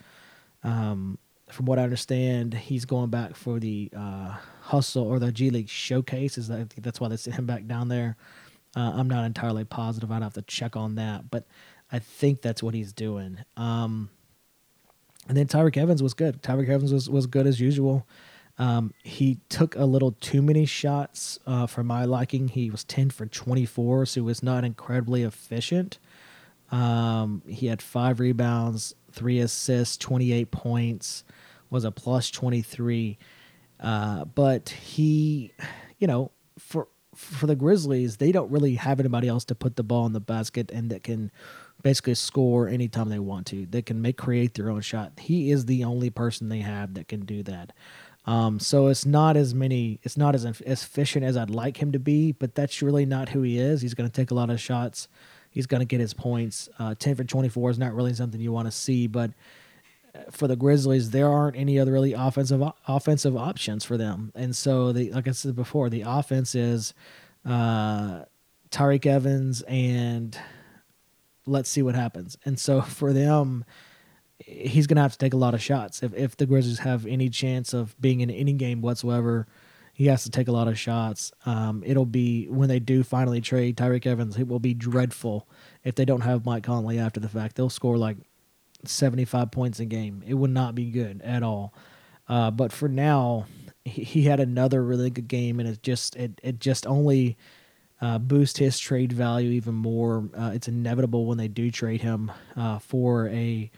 um, 0.62 1.18
from 1.50 1.66
what 1.66 1.78
I 1.78 1.82
understand, 1.82 2.54
he's 2.54 2.84
going 2.84 3.10
back 3.10 3.34
for 3.34 3.58
the 3.58 3.90
uh, 3.96 4.36
hustle 4.60 5.04
or 5.04 5.18
the 5.18 5.32
G 5.32 5.50
League 5.50 5.68
showcase. 5.68 6.38
Is 6.38 6.48
that 6.48 6.70
that's 6.78 7.00
why 7.00 7.08
they 7.08 7.16
sent 7.16 7.36
him 7.36 7.46
back 7.46 7.66
down 7.66 7.88
there? 7.88 8.16
Uh, 8.76 8.92
I'm 8.94 9.08
not 9.08 9.24
entirely 9.24 9.64
positive. 9.64 10.12
I'd 10.12 10.22
have 10.22 10.34
to 10.34 10.42
check 10.42 10.76
on 10.76 10.94
that, 10.94 11.30
but 11.30 11.46
I 11.90 11.98
think 11.98 12.40
that's 12.42 12.62
what 12.62 12.74
he's 12.74 12.92
doing. 12.92 13.38
Um, 13.56 14.10
and 15.28 15.36
then 15.36 15.46
Tyreke 15.46 15.76
Evans 15.76 16.02
was 16.02 16.14
good. 16.14 16.42
Tyreke 16.42 16.68
Evans 16.68 16.92
was, 16.92 17.08
was 17.08 17.26
good 17.26 17.46
as 17.46 17.60
usual. 17.60 18.06
Um, 18.58 18.92
he 19.02 19.38
took 19.48 19.74
a 19.76 19.84
little 19.84 20.12
too 20.12 20.42
many 20.42 20.66
shots 20.66 21.38
uh, 21.46 21.66
for 21.66 21.82
my 21.82 22.04
liking. 22.04 22.48
He 22.48 22.70
was 22.70 22.84
10 22.84 23.10
for 23.10 23.26
24, 23.26 24.06
so 24.06 24.20
he 24.20 24.20
was 24.20 24.42
not 24.42 24.64
incredibly 24.64 25.22
efficient. 25.22 25.98
Um, 26.70 27.42
he 27.46 27.68
had 27.68 27.80
five 27.80 28.20
rebounds, 28.20 28.94
three 29.12 29.38
assists, 29.38 29.96
28 29.96 30.50
points, 30.50 31.24
was 31.70 31.84
a 31.84 31.90
plus 31.90 32.30
23. 32.30 33.18
Uh, 33.80 34.24
but 34.26 34.68
he, 34.68 35.52
you 35.98 36.06
know, 36.06 36.30
for 36.58 36.88
for 37.14 37.46
the 37.46 37.56
Grizzlies, 37.56 38.16
they 38.16 38.32
don't 38.32 38.50
really 38.50 38.76
have 38.76 39.00
anybody 39.00 39.28
else 39.28 39.44
to 39.46 39.54
put 39.54 39.76
the 39.76 39.82
ball 39.82 40.06
in 40.06 40.12
the 40.12 40.20
basket 40.20 40.70
and 40.70 40.90
that 40.90 41.02
can 41.02 41.30
basically 41.82 42.14
score 42.14 42.68
anytime 42.68 43.08
they 43.08 43.18
want 43.18 43.46
to. 43.48 43.66
They 43.66 43.82
can 43.82 44.00
make 44.02 44.16
create 44.16 44.54
their 44.54 44.70
own 44.70 44.80
shot. 44.80 45.12
He 45.18 45.50
is 45.50 45.66
the 45.66 45.84
only 45.84 46.10
person 46.10 46.48
they 46.48 46.60
have 46.60 46.94
that 46.94 47.08
can 47.08 47.24
do 47.24 47.42
that. 47.44 47.72
Um, 48.26 48.60
so 48.60 48.88
it's 48.88 49.06
not 49.06 49.36
as 49.36 49.54
many, 49.54 49.98
it's 50.02 50.16
not 50.16 50.34
as, 50.34 50.44
as 50.44 50.82
efficient 50.82 51.24
as 51.24 51.36
I'd 51.36 51.50
like 51.50 51.78
him 51.78 51.92
to 51.92 51.98
be, 51.98 52.32
but 52.32 52.54
that's 52.54 52.82
really 52.82 53.06
not 53.06 53.30
who 53.30 53.42
he 53.42 53.58
is. 53.58 53.80
He's 53.80 53.94
going 53.94 54.08
to 54.08 54.14
take 54.14 54.30
a 54.30 54.34
lot 54.34 54.50
of 54.50 54.60
shots. 54.60 55.08
He's 55.50 55.66
going 55.66 55.80
to 55.80 55.86
get 55.86 56.00
his 56.00 56.14
points. 56.14 56.68
Uh, 56.78 56.94
10 56.96 57.16
for 57.16 57.24
24 57.24 57.70
is 57.70 57.78
not 57.78 57.94
really 57.94 58.14
something 58.14 58.40
you 58.40 58.52
want 58.52 58.68
to 58.68 58.72
see, 58.72 59.06
but 59.06 59.32
for 60.30 60.48
the 60.48 60.56
Grizzlies, 60.56 61.10
there 61.10 61.28
aren't 61.28 61.56
any 61.56 61.78
other 61.78 61.92
really 61.92 62.12
offensive 62.12 62.62
offensive 62.86 63.36
options 63.36 63.84
for 63.84 63.96
them. 63.96 64.32
And 64.34 64.54
so, 64.54 64.92
the, 64.92 65.10
like 65.12 65.28
I 65.28 65.32
said 65.32 65.54
before, 65.54 65.90
the 65.90 66.02
offense 66.06 66.54
is 66.54 66.94
uh, 67.44 68.24
Tyreke 68.70 69.06
Evans 69.06 69.62
and 69.62 70.38
let's 71.46 71.70
see 71.70 71.82
what 71.82 71.94
happens. 71.94 72.36
And 72.44 72.58
so 72.58 72.80
for 72.82 73.12
them, 73.12 73.64
he's 74.38 74.86
going 74.86 74.96
to 74.96 75.02
have 75.02 75.12
to 75.12 75.18
take 75.18 75.34
a 75.34 75.38
lot 75.38 75.54
of 75.54 75.62
shots. 75.62 76.02
If 76.02 76.14
if 76.14 76.36
the 76.36 76.46
Grizzlies 76.46 76.80
have 76.80 77.06
any 77.06 77.28
chance 77.28 77.72
of 77.74 78.00
being 78.00 78.20
in 78.20 78.30
any 78.30 78.52
game 78.52 78.80
whatsoever, 78.80 79.46
he 79.92 80.06
has 80.06 80.24
to 80.24 80.30
take 80.30 80.48
a 80.48 80.52
lot 80.52 80.68
of 80.68 80.78
shots. 80.78 81.32
Um, 81.44 81.82
it'll 81.84 82.06
be 82.06 82.46
when 82.46 82.68
they 82.68 82.78
do 82.78 83.02
finally 83.02 83.40
trade 83.40 83.76
Tyreke 83.76 84.06
Evans, 84.06 84.38
it 84.38 84.48
will 84.48 84.60
be 84.60 84.74
dreadful 84.74 85.48
if 85.84 85.94
they 85.94 86.04
don't 86.04 86.22
have 86.22 86.46
Mike 86.46 86.64
Conley 86.64 86.98
after 86.98 87.20
the 87.20 87.28
fact. 87.28 87.56
They'll 87.56 87.70
score 87.70 87.98
like 87.98 88.16
75 88.84 89.50
points 89.50 89.80
a 89.80 89.84
game. 89.84 90.22
It 90.26 90.34
would 90.34 90.50
not 90.50 90.74
be 90.74 90.86
good 90.86 91.20
at 91.22 91.42
all. 91.42 91.74
Uh, 92.28 92.50
but 92.50 92.72
for 92.72 92.88
now, 92.88 93.46
he, 93.84 94.04
he 94.04 94.22
had 94.22 94.40
another 94.40 94.82
really 94.82 95.10
good 95.10 95.28
game, 95.28 95.58
and 95.58 95.68
it 95.68 95.82
just 95.82 96.16
it 96.16 96.40
it 96.42 96.60
just 96.60 96.86
only 96.86 97.36
uh, 98.00 98.18
boost 98.18 98.58
his 98.58 98.78
trade 98.78 99.12
value 99.12 99.50
even 99.50 99.74
more. 99.74 100.28
Uh, 100.36 100.52
it's 100.54 100.68
inevitable 100.68 101.26
when 101.26 101.38
they 101.38 101.48
do 101.48 101.70
trade 101.70 102.02
him 102.02 102.30
uh, 102.56 102.78
for 102.78 103.28
a 103.28 103.70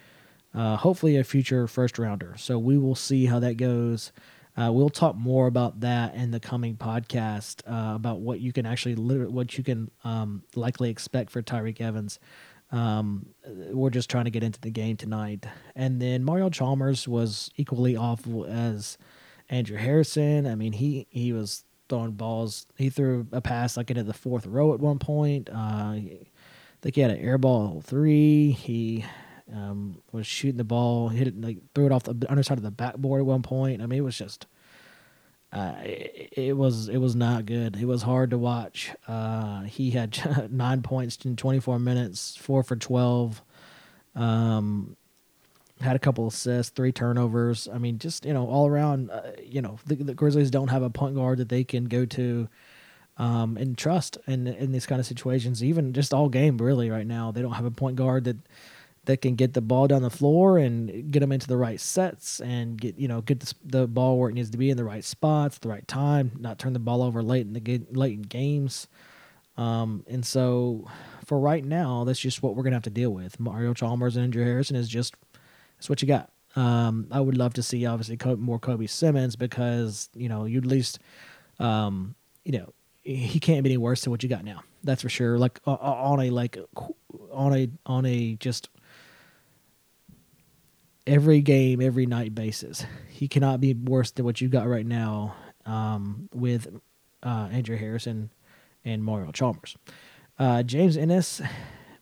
uh, 0.55 0.77
hopefully 0.77 1.17
a 1.17 1.25
future 1.25 1.67
first 1.67 1.99
rounder. 1.99 2.35
So 2.37 2.59
we 2.59 2.77
will 2.77 2.95
see 2.95 3.25
how 3.27 3.39
that 3.41 3.57
goes. 3.57 4.13
Uh, 4.55 4.71
we'll 4.71 4.91
talk 4.91 5.17
more 5.17 5.47
about 5.47 5.81
that 5.81 6.15
in 6.15 6.31
the 6.31 6.39
coming 6.39 6.77
podcast 6.77 7.63
about 7.67 8.21
what 8.21 8.39
you 8.39 8.53
can 8.53 8.67
actually 8.67 8.95
what 8.95 9.57
you 9.57 9.65
can 9.65 9.91
um, 10.05 10.43
likely 10.55 10.91
expect 10.91 11.31
for 11.31 11.41
Tyreke 11.41 11.81
Evans. 11.81 12.19
Um, 12.73 13.27
we're 13.71 13.91
just 13.91 14.09
trying 14.11 14.25
to 14.25 14.31
get 14.31 14.43
into 14.43 14.61
the 14.61 14.71
game 14.71 14.97
tonight, 14.97 15.47
and 15.77 16.01
then 16.01 16.25
Mario 16.25 16.49
Chalmers 16.49 17.07
was 17.07 17.51
equally 17.57 17.97
awful 17.97 18.47
as 18.47 18.97
Andrew 19.51 19.77
Harrison. 19.77 20.47
I 20.47 20.55
mean, 20.55 20.73
he 20.73 21.07
he 21.11 21.33
was 21.33 21.65
throwing 21.89 22.13
balls. 22.13 22.67
He 22.77 22.89
threw 22.89 23.27
a 23.31 23.43
pass 23.43 23.77
like 23.77 23.91
into 23.91 24.03
the 24.03 24.15
fourth 24.15 24.47
row 24.47 24.73
at 24.73 24.81
one 24.81 24.99
point. 24.99 25.51
Uh, 25.51 25.55
I 25.55 26.27
think 26.81 26.95
he 26.95 27.03
had 27.03 27.11
an 27.11 27.19
air 27.19 27.37
ball 27.37 27.83
three. 27.85 28.53
He 28.53 29.05
um, 29.55 30.01
was 30.11 30.27
shooting 30.27 30.57
the 30.57 30.65
ball, 30.65 31.11
hit 31.11 31.29
it 31.29 31.41
like 31.41 31.59
threw 31.75 31.87
it 31.87 31.93
off 31.93 32.05
the 32.05 32.27
underside 32.31 32.57
of 32.57 32.65
the 32.65 32.71
backboard 32.71 33.21
at 33.21 33.27
one 33.27 33.43
point. 33.43 33.83
I 33.83 33.87
mean, 33.87 33.99
it 33.99 34.03
was 34.03 34.17
just. 34.17 34.47
Uh, 35.53 35.75
it, 35.83 36.33
it, 36.33 36.57
was 36.57 36.89
it 36.89 36.97
was 36.97 37.15
not 37.15 37.45
good. 37.45 37.77
It 37.77 37.85
was 37.85 38.03
hard 38.03 38.31
to 38.31 38.39
watch. 38.39 38.91
Uh, 39.07 39.63
he 39.63 39.91
had 39.91 40.51
nine 40.51 40.83
points 40.83 41.19
in 41.25 41.37
24 41.37 41.79
minutes, 41.79 42.37
four 42.37 42.63
for 42.63 42.75
12. 42.75 43.43
Um, 44.15 44.97
had 45.81 45.97
a 45.97 45.99
couple 45.99 46.27
assists, 46.27 46.71
three 46.71 46.93
turnovers. 46.93 47.69
I 47.73 47.79
mean, 47.79 47.99
just 47.99 48.25
you 48.25 48.33
know, 48.33 48.47
all 48.47 48.67
around. 48.67 49.11
Uh, 49.11 49.33
you 49.45 49.61
know, 49.61 49.79
the, 49.87 49.97
the, 49.97 50.15
Grizzlies 50.15 50.51
don't 50.51 50.69
have 50.69 50.83
a 50.83 50.91
point 50.91 51.17
guard 51.17 51.39
that 51.39 51.49
they 51.49 51.65
can 51.65 51.85
go 51.85 52.07
to 52.07 52.49
um, 53.19 53.57
and 53.57 53.77
trust 53.77 54.17
in 54.27 54.47
in 54.47 54.73
these 54.73 54.87
kind 54.87 55.01
of 55.01 55.07
situations. 55.07 55.63
Even 55.63 55.93
just 55.93 56.15
all 56.15 56.29
game, 56.29 56.57
really, 56.59 56.89
right 56.89 57.07
now, 57.07 57.31
they 57.31 57.43
don't 57.43 57.53
have 57.53 57.65
a 57.65 57.71
point 57.71 57.97
guard 57.97 58.25
that 58.25 58.37
that 59.05 59.21
can 59.21 59.35
get 59.35 59.53
the 59.53 59.61
ball 59.61 59.89
down 59.89 60.03
the 60.03 60.11
floor 60.11 60.59
and 60.59 61.11
get 61.11 61.21
them 61.21 61.33
into 61.33 61.49
the 61.49 61.57
right 61.57 61.81
sets 61.81 62.41
and 62.41 62.81
get 62.81 62.97
you 62.97 63.09
know 63.09 63.21
get 63.21 63.41
the, 63.41 63.55
the 63.65 63.87
ball 63.87 64.19
where 64.19 64.31
it 64.31 64.35
needs 64.35 64.51
to 64.51 64.59
be 64.59 64.71
in 64.71 64.77
the 64.77 64.85
right 64.85 65.05
spots, 65.05 65.59
the 65.59 65.69
right 65.69 65.87
time, 65.89 66.33
not 66.39 66.59
turn 66.59 66.73
the 66.73 66.79
ball 66.79 67.03
over 67.03 67.23
late 67.23 67.47
in 67.47 67.53
the 67.53 67.83
late 67.91 68.15
in 68.15 68.23
games. 68.23 68.87
Um, 69.57 70.05
and 70.09 70.25
so, 70.25 70.89
for 71.27 71.39
right 71.39 71.65
now, 71.65 72.05
that's 72.05 72.19
just 72.19 72.43
what 72.43 72.57
we're 72.57 72.63
gonna 72.63 72.77
have 72.77 72.83
to 72.85 72.91
deal 72.91 73.11
with. 73.11 73.39
Mario 73.39 73.75
Chalmers 73.75 74.17
and 74.17 74.25
Andrew 74.25 74.45
Harrison 74.45 74.77
is 74.77 74.89
just 74.89 75.15
that's 75.77 75.91
what 75.91 76.01
you 76.01 76.09
got. 76.09 76.31
Um, 76.55 77.07
I 77.11 77.21
would 77.21 77.37
love 77.37 77.55
to 77.55 77.63
see 77.63 77.85
obviously 77.87 78.19
more 78.37 78.59
Kobe 78.59 78.87
Simmons 78.87 79.37
because 79.37 80.09
you 80.15 80.29
know 80.29 80.45
you 80.45 80.59
at 80.59 80.67
least 80.67 81.01
um, 81.59 82.15
you 82.45 82.53
know 82.53 82.73
he 83.03 83.41
can't 83.41 83.65
be 83.65 83.71
any 83.71 83.77
worse 83.79 84.03
than 84.03 84.11
what 84.11 84.23
you 84.23 84.29
got 84.29 84.45
now. 84.45 84.63
That's 84.85 85.03
for 85.03 85.09
sure. 85.09 85.39
Like 85.39 85.61
on 85.67 86.21
a 86.21 86.31
like 86.31 86.57
on 87.33 87.55
a 87.55 87.69
on 87.85 88.07
a 88.07 88.37
just 88.37 88.69
every 91.07 91.41
game, 91.41 91.81
every 91.81 92.07
night 92.07 92.35
basis. 92.35 92.85
He 93.09 93.29
cannot 93.29 93.61
be 93.61 93.75
worse 93.75 94.11
than 94.11 94.25
what 94.25 94.41
you 94.41 94.49
got 94.49 94.69
right 94.69 94.87
now 94.87 95.35
um, 95.67 96.29
with 96.33 96.69
uh, 97.23 97.49
Andrew 97.53 97.77
Harrison 97.77 98.31
and 98.85 99.03
Mario 99.05 99.31
Chalmers. 99.33 99.77
Uh, 100.39 100.63
James 100.63 100.97
Ennis 100.97 101.41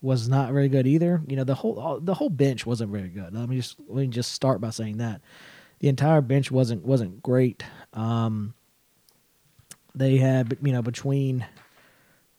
was 0.02 0.28
not 0.28 0.52
very 0.52 0.68
good 0.68 0.86
either. 0.86 1.22
You 1.26 1.36
know, 1.36 1.44
the 1.44 1.54
whole 1.54 2.00
the 2.00 2.14
whole 2.14 2.30
bench 2.30 2.64
wasn't 2.64 2.90
very 2.90 3.08
good. 3.08 3.34
Let 3.34 3.48
me 3.48 3.56
just 3.56 3.76
let 3.88 4.02
me 4.02 4.06
just 4.08 4.32
start 4.32 4.60
by 4.60 4.70
saying 4.70 4.98
that 4.98 5.20
the 5.80 5.88
entire 5.88 6.20
bench 6.20 6.50
wasn't 6.50 6.84
wasn't 6.84 7.22
great. 7.22 7.62
Um, 7.92 8.54
they 9.94 10.18
had 10.18 10.56
you 10.62 10.72
know 10.72 10.82
between 10.82 11.46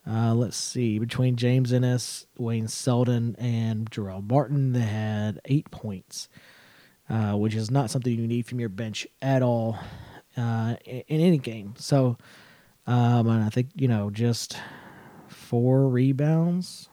uh, 0.07 0.33
let's 0.33 0.57
see 0.57 0.97
between 0.97 1.35
James 1.35 1.71
Ennis, 1.71 2.25
Wayne 2.37 2.67
Selden, 2.67 3.35
and 3.37 3.89
Jarell 3.91 4.27
Martin, 4.27 4.73
they 4.73 4.79
had 4.79 5.39
eight 5.45 5.69
points, 5.69 6.29
uh, 7.11 7.33
which 7.37 7.53
is 7.53 7.69
not 7.69 7.91
something 7.91 8.11
you 8.11 8.27
need 8.27 8.45
from 8.47 8.59
your 8.59 8.69
bench 8.69 9.05
at 9.21 9.43
all 9.43 9.77
uh, 10.37 10.75
in, 10.85 11.03
in, 11.07 11.21
any 11.21 11.37
game. 11.37 11.75
So, 11.77 12.17
um, 12.87 13.27
and 13.27 13.43
I 13.43 13.49
think 13.49 13.69
you 13.75 13.87
know 13.87 14.09
just 14.09 14.57
four 15.27 15.87
rebounds 15.87 16.89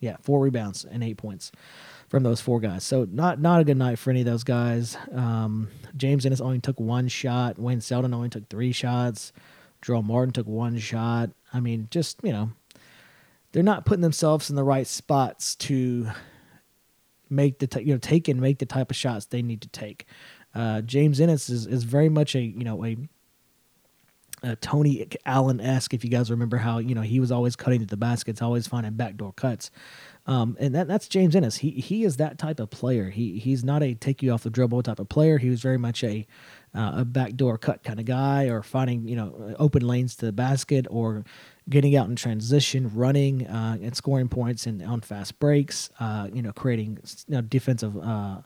yeah, 0.00 0.16
four 0.20 0.40
rebounds 0.40 0.84
and 0.84 1.02
eight 1.02 1.16
points 1.16 1.50
from 2.08 2.22
those 2.22 2.40
four 2.40 2.60
guys. 2.60 2.84
So 2.84 3.06
not 3.10 3.40
not 3.40 3.60
a 3.60 3.64
good 3.64 3.76
night 3.76 3.98
for 3.98 4.10
any 4.10 4.20
of 4.20 4.26
those 4.26 4.44
guys. 4.44 4.96
Um, 5.12 5.68
James 5.96 6.26
Ennis 6.26 6.40
only 6.40 6.60
took 6.60 6.78
one 6.78 7.08
shot. 7.08 7.58
Wayne 7.58 7.80
Selden 7.80 8.14
only 8.14 8.28
took 8.28 8.48
three 8.48 8.72
shots. 8.72 9.32
Jarell 9.82 10.04
Martin 10.04 10.32
took 10.32 10.46
one 10.46 10.78
shot. 10.78 11.30
I 11.52 11.60
mean, 11.60 11.88
just 11.90 12.20
you 12.22 12.32
know, 12.32 12.50
they're 13.52 13.62
not 13.62 13.86
putting 13.86 14.02
themselves 14.02 14.50
in 14.50 14.56
the 14.56 14.64
right 14.64 14.86
spots 14.86 15.54
to 15.56 16.08
make 17.28 17.58
the 17.58 17.66
t- 17.66 17.82
you 17.82 17.92
know 17.92 17.98
take 17.98 18.28
and 18.28 18.40
make 18.40 18.58
the 18.58 18.66
type 18.66 18.90
of 18.90 18.96
shots 18.96 19.26
they 19.26 19.42
need 19.42 19.60
to 19.62 19.68
take. 19.68 20.06
Uh, 20.54 20.80
James 20.80 21.20
Ennis 21.20 21.48
is 21.50 21.66
is 21.66 21.84
very 21.84 22.08
much 22.08 22.34
a 22.34 22.40
you 22.40 22.64
know 22.64 22.84
a 22.84 22.96
uh, 24.42 24.54
Tony 24.60 25.06
Allen 25.24 25.60
esque. 25.60 25.94
If 25.94 26.04
you 26.04 26.10
guys 26.10 26.30
remember 26.30 26.58
how 26.58 26.78
you 26.78 26.94
know 26.94 27.02
he 27.02 27.20
was 27.20 27.32
always 27.32 27.56
cutting 27.56 27.80
to 27.80 27.86
the 27.86 27.96
baskets, 27.96 28.42
always 28.42 28.66
finding 28.66 28.92
backdoor 28.92 29.32
cuts, 29.32 29.70
um, 30.26 30.56
and 30.58 30.74
that, 30.74 30.88
that's 30.88 31.08
James 31.08 31.34
Ennis. 31.34 31.56
He 31.56 31.70
he 31.70 32.04
is 32.04 32.16
that 32.16 32.38
type 32.38 32.60
of 32.60 32.70
player. 32.70 33.10
He 33.10 33.38
he's 33.38 33.64
not 33.64 33.82
a 33.82 33.94
take 33.94 34.22
you 34.22 34.32
off 34.32 34.42
the 34.42 34.50
dribble 34.50 34.82
type 34.82 34.98
of 34.98 35.08
player. 35.08 35.38
He 35.38 35.50
was 35.50 35.60
very 35.60 35.78
much 35.78 36.04
a 36.04 36.26
uh, 36.74 36.92
a 36.96 37.04
backdoor 37.04 37.58
cut 37.58 37.82
kind 37.82 37.98
of 37.98 38.06
guy, 38.06 38.44
or 38.44 38.62
finding 38.62 39.08
you 39.08 39.16
know 39.16 39.54
open 39.58 39.86
lanes 39.86 40.16
to 40.16 40.26
the 40.26 40.32
basket, 40.32 40.86
or 40.90 41.24
getting 41.68 41.96
out 41.96 42.08
in 42.08 42.16
transition, 42.16 42.90
running 42.94 43.46
uh, 43.46 43.78
and 43.82 43.96
scoring 43.96 44.28
points 44.28 44.66
and 44.66 44.82
on 44.82 45.00
fast 45.00 45.38
breaks. 45.38 45.90
Uh, 45.98 46.28
you 46.32 46.42
know, 46.42 46.52
creating 46.52 46.98
you 47.26 47.34
know, 47.34 47.40
defensive 47.40 47.96
uh, 47.98 48.38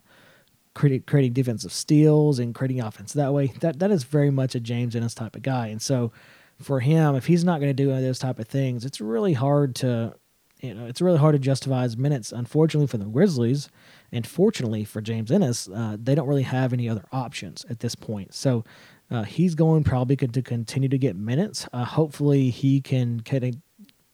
creating, 0.75 1.33
defensive 1.33 1.73
steals 1.73 2.39
and 2.39 2.55
creating 2.55 2.81
offense 2.81 3.13
that 3.13 3.33
way. 3.33 3.49
That 3.61 3.79
that 3.81 3.91
is 3.91 4.05
very 4.05 4.31
much 4.31 4.55
a 4.55 4.61
James 4.61 4.97
Ennis 4.97 5.15
type 5.15 5.37
of 5.37 5.43
guy. 5.43 5.69
And 5.69 5.83
so 5.83 6.13
for 6.61 6.81
him, 6.81 7.15
if 7.15 7.27
he's 7.27 7.45
not 7.45 7.61
going 7.61 7.71
to 7.71 7.75
do 7.75 7.91
any 7.91 7.99
of 7.99 8.05
those 8.05 8.19
type 8.19 8.39
of 8.39 8.49
things, 8.49 8.85
it's 8.85 9.01
really 9.01 9.35
hard 9.35 9.75
to 9.77 10.15
you 10.61 10.75
know 10.75 10.87
it's 10.87 11.01
really 11.01 11.19
hard 11.19 11.35
to 11.35 11.39
justify 11.39 11.83
his 11.83 11.97
minutes. 11.97 12.33
Unfortunately 12.33 12.87
for 12.87 12.99
the 12.99 13.07
Grizzlies, 13.07 13.69
and 14.13 14.27
fortunately 14.27 14.85
for 14.85 15.01
James 15.01 15.31
Ennis, 15.31 15.69
uh, 15.69 15.97
they 16.01 16.15
don't 16.15 16.29
really 16.29 16.43
have 16.43 16.73
any 16.73 16.89
other 16.89 17.05
options 17.13 17.65
at 17.69 17.81
this 17.81 17.95
point. 17.95 18.35
So. 18.35 18.65
Uh, 19.11 19.25
he's 19.25 19.55
going 19.55 19.83
probably 19.83 20.17
to 20.17 20.43
continue 20.43 20.89
to 20.89 20.99
get 20.99 21.17
minutes. 21.17 21.69
Uh, 21.73 21.85
hopefully, 21.85 22.51
he 22.51 22.81
can 22.81 23.21
kind 23.21 23.45
of 23.45 23.55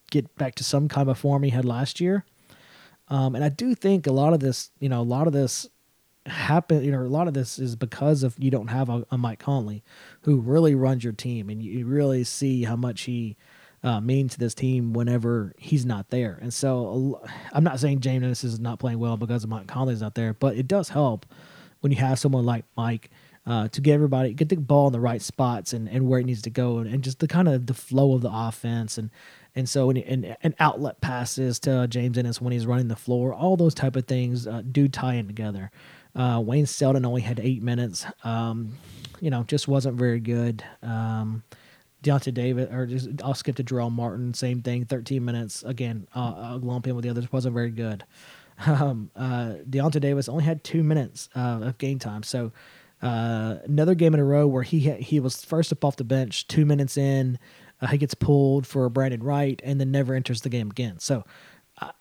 get 0.09 0.35
back 0.37 0.55
to 0.55 0.63
some 0.63 0.87
kind 0.87 1.09
of 1.09 1.17
form 1.17 1.43
he 1.43 1.49
had 1.49 1.65
last 1.65 1.99
year. 1.99 2.25
Um, 3.09 3.35
and 3.35 3.43
I 3.43 3.49
do 3.49 3.75
think 3.75 4.07
a 4.07 4.11
lot 4.11 4.33
of 4.33 4.39
this, 4.39 4.71
you 4.79 4.89
know, 4.89 5.01
a 5.01 5.03
lot 5.03 5.27
of 5.27 5.33
this 5.33 5.67
happen 6.27 6.83
you 6.83 6.91
know 6.91 7.01
a 7.01 7.03
lot 7.03 7.27
of 7.27 7.33
this 7.33 7.57
is 7.57 7.75
because 7.75 8.23
of 8.23 8.35
you 8.37 8.51
don't 8.51 8.67
have 8.67 8.89
a, 8.89 9.05
a 9.11 9.17
Mike 9.17 9.39
Conley 9.39 9.83
who 10.21 10.39
really 10.39 10.75
runs 10.75 11.03
your 11.03 11.13
team 11.13 11.49
and 11.49 11.61
you, 11.63 11.71
you 11.71 11.85
really 11.85 12.23
see 12.23 12.63
how 12.63 12.75
much 12.75 13.01
he 13.01 13.37
uh, 13.83 14.01
means 14.01 14.33
to 14.33 14.39
this 14.39 14.53
team 14.53 14.93
whenever 14.93 15.53
he's 15.57 15.85
not 15.85 16.09
there 16.09 16.37
and 16.41 16.53
so 16.53 17.21
I'm 17.53 17.63
not 17.63 17.79
saying 17.79 18.01
James 18.01 18.23
Ennis 18.23 18.43
is 18.43 18.59
not 18.59 18.79
playing 18.79 18.99
well 18.99 19.17
because 19.17 19.43
of 19.43 19.49
Mike 19.49 19.67
Conley's 19.67 20.01
not 20.01 20.15
there 20.15 20.33
but 20.33 20.55
it 20.57 20.67
does 20.67 20.89
help 20.89 21.25
when 21.79 21.91
you 21.91 21.97
have 21.99 22.19
someone 22.19 22.45
like 22.45 22.65
Mike 22.75 23.09
uh, 23.47 23.67
to 23.69 23.81
get 23.81 23.93
everybody 23.93 24.33
get 24.33 24.49
the 24.49 24.57
ball 24.57 24.87
in 24.87 24.93
the 24.93 24.99
right 24.99 25.21
spots 25.21 25.73
and, 25.73 25.89
and 25.89 26.07
where 26.07 26.19
it 26.19 26.25
needs 26.25 26.43
to 26.43 26.51
go 26.51 26.77
and, 26.77 26.93
and 26.93 27.03
just 27.03 27.19
the 27.19 27.27
kind 27.27 27.47
of 27.47 27.65
the 27.65 27.73
flow 27.73 28.13
of 28.13 28.21
the 28.21 28.31
offense 28.31 28.97
and 28.97 29.09
and 29.55 29.67
so 29.67 29.89
and, 29.89 29.97
and, 29.99 30.37
and 30.43 30.53
outlet 30.59 31.01
passes 31.01 31.57
to 31.59 31.87
James 31.87 32.17
Ennis 32.17 32.39
when 32.39 32.53
he's 32.53 32.67
running 32.67 32.89
the 32.89 32.95
floor 32.95 33.33
all 33.33 33.57
those 33.57 33.73
type 33.73 33.95
of 33.95 34.05
things 34.05 34.45
uh, 34.45 34.61
do 34.69 34.87
tie 34.87 35.15
in 35.15 35.25
together 35.25 35.71
uh, 36.17 36.41
Wayne 36.43 36.65
Selden 36.65 37.05
only 37.05 37.21
had 37.21 37.39
eight 37.39 37.61
minutes. 37.61 38.05
Um, 38.23 38.73
you 39.21 39.29
know, 39.29 39.43
just 39.43 39.67
wasn't 39.67 39.97
very 39.97 40.19
good. 40.19 40.63
Um, 40.81 41.43
Deyonta 42.03 42.33
Davis, 42.33 42.69
or 42.71 42.85
just 42.87 43.09
I'll 43.23 43.35
skip 43.35 43.55
to 43.57 43.63
Jarell 43.63 43.91
Martin. 43.91 44.33
Same 44.33 44.61
thing, 44.61 44.85
13 44.85 45.23
minutes. 45.23 45.63
Again, 45.63 46.07
uh, 46.15 46.33
I'll 46.37 46.59
lump 46.59 46.87
in 46.87 46.95
with 46.95 47.03
the 47.03 47.09
others. 47.09 47.31
wasn't 47.31 47.53
very 47.53 47.71
good. 47.71 48.03
Um, 48.65 49.11
uh, 49.15 49.53
Deyonta 49.69 50.01
Davis 50.01 50.27
only 50.27 50.43
had 50.43 50.63
two 50.63 50.81
minutes 50.81 51.29
uh, 51.35 51.59
of 51.61 51.77
game 51.77 51.99
time. 51.99 52.23
So 52.23 52.51
uh, 53.01 53.57
another 53.65 53.95
game 53.95 54.13
in 54.13 54.19
a 54.19 54.25
row 54.25 54.47
where 54.47 54.63
he 54.63 54.79
he 54.79 55.19
was 55.19 55.43
first 55.43 55.71
up 55.71 55.85
off 55.85 55.97
the 55.97 56.03
bench, 56.03 56.47
two 56.47 56.65
minutes 56.65 56.97
in, 56.97 57.37
uh, 57.81 57.87
he 57.87 57.97
gets 57.97 58.13
pulled 58.13 58.65
for 58.65 58.89
Brandon 58.89 59.21
Wright, 59.21 59.61
and 59.63 59.79
then 59.79 59.91
never 59.91 60.13
enters 60.13 60.41
the 60.41 60.49
game 60.49 60.71
again. 60.71 60.99
So 60.99 61.23
I, 61.79 61.91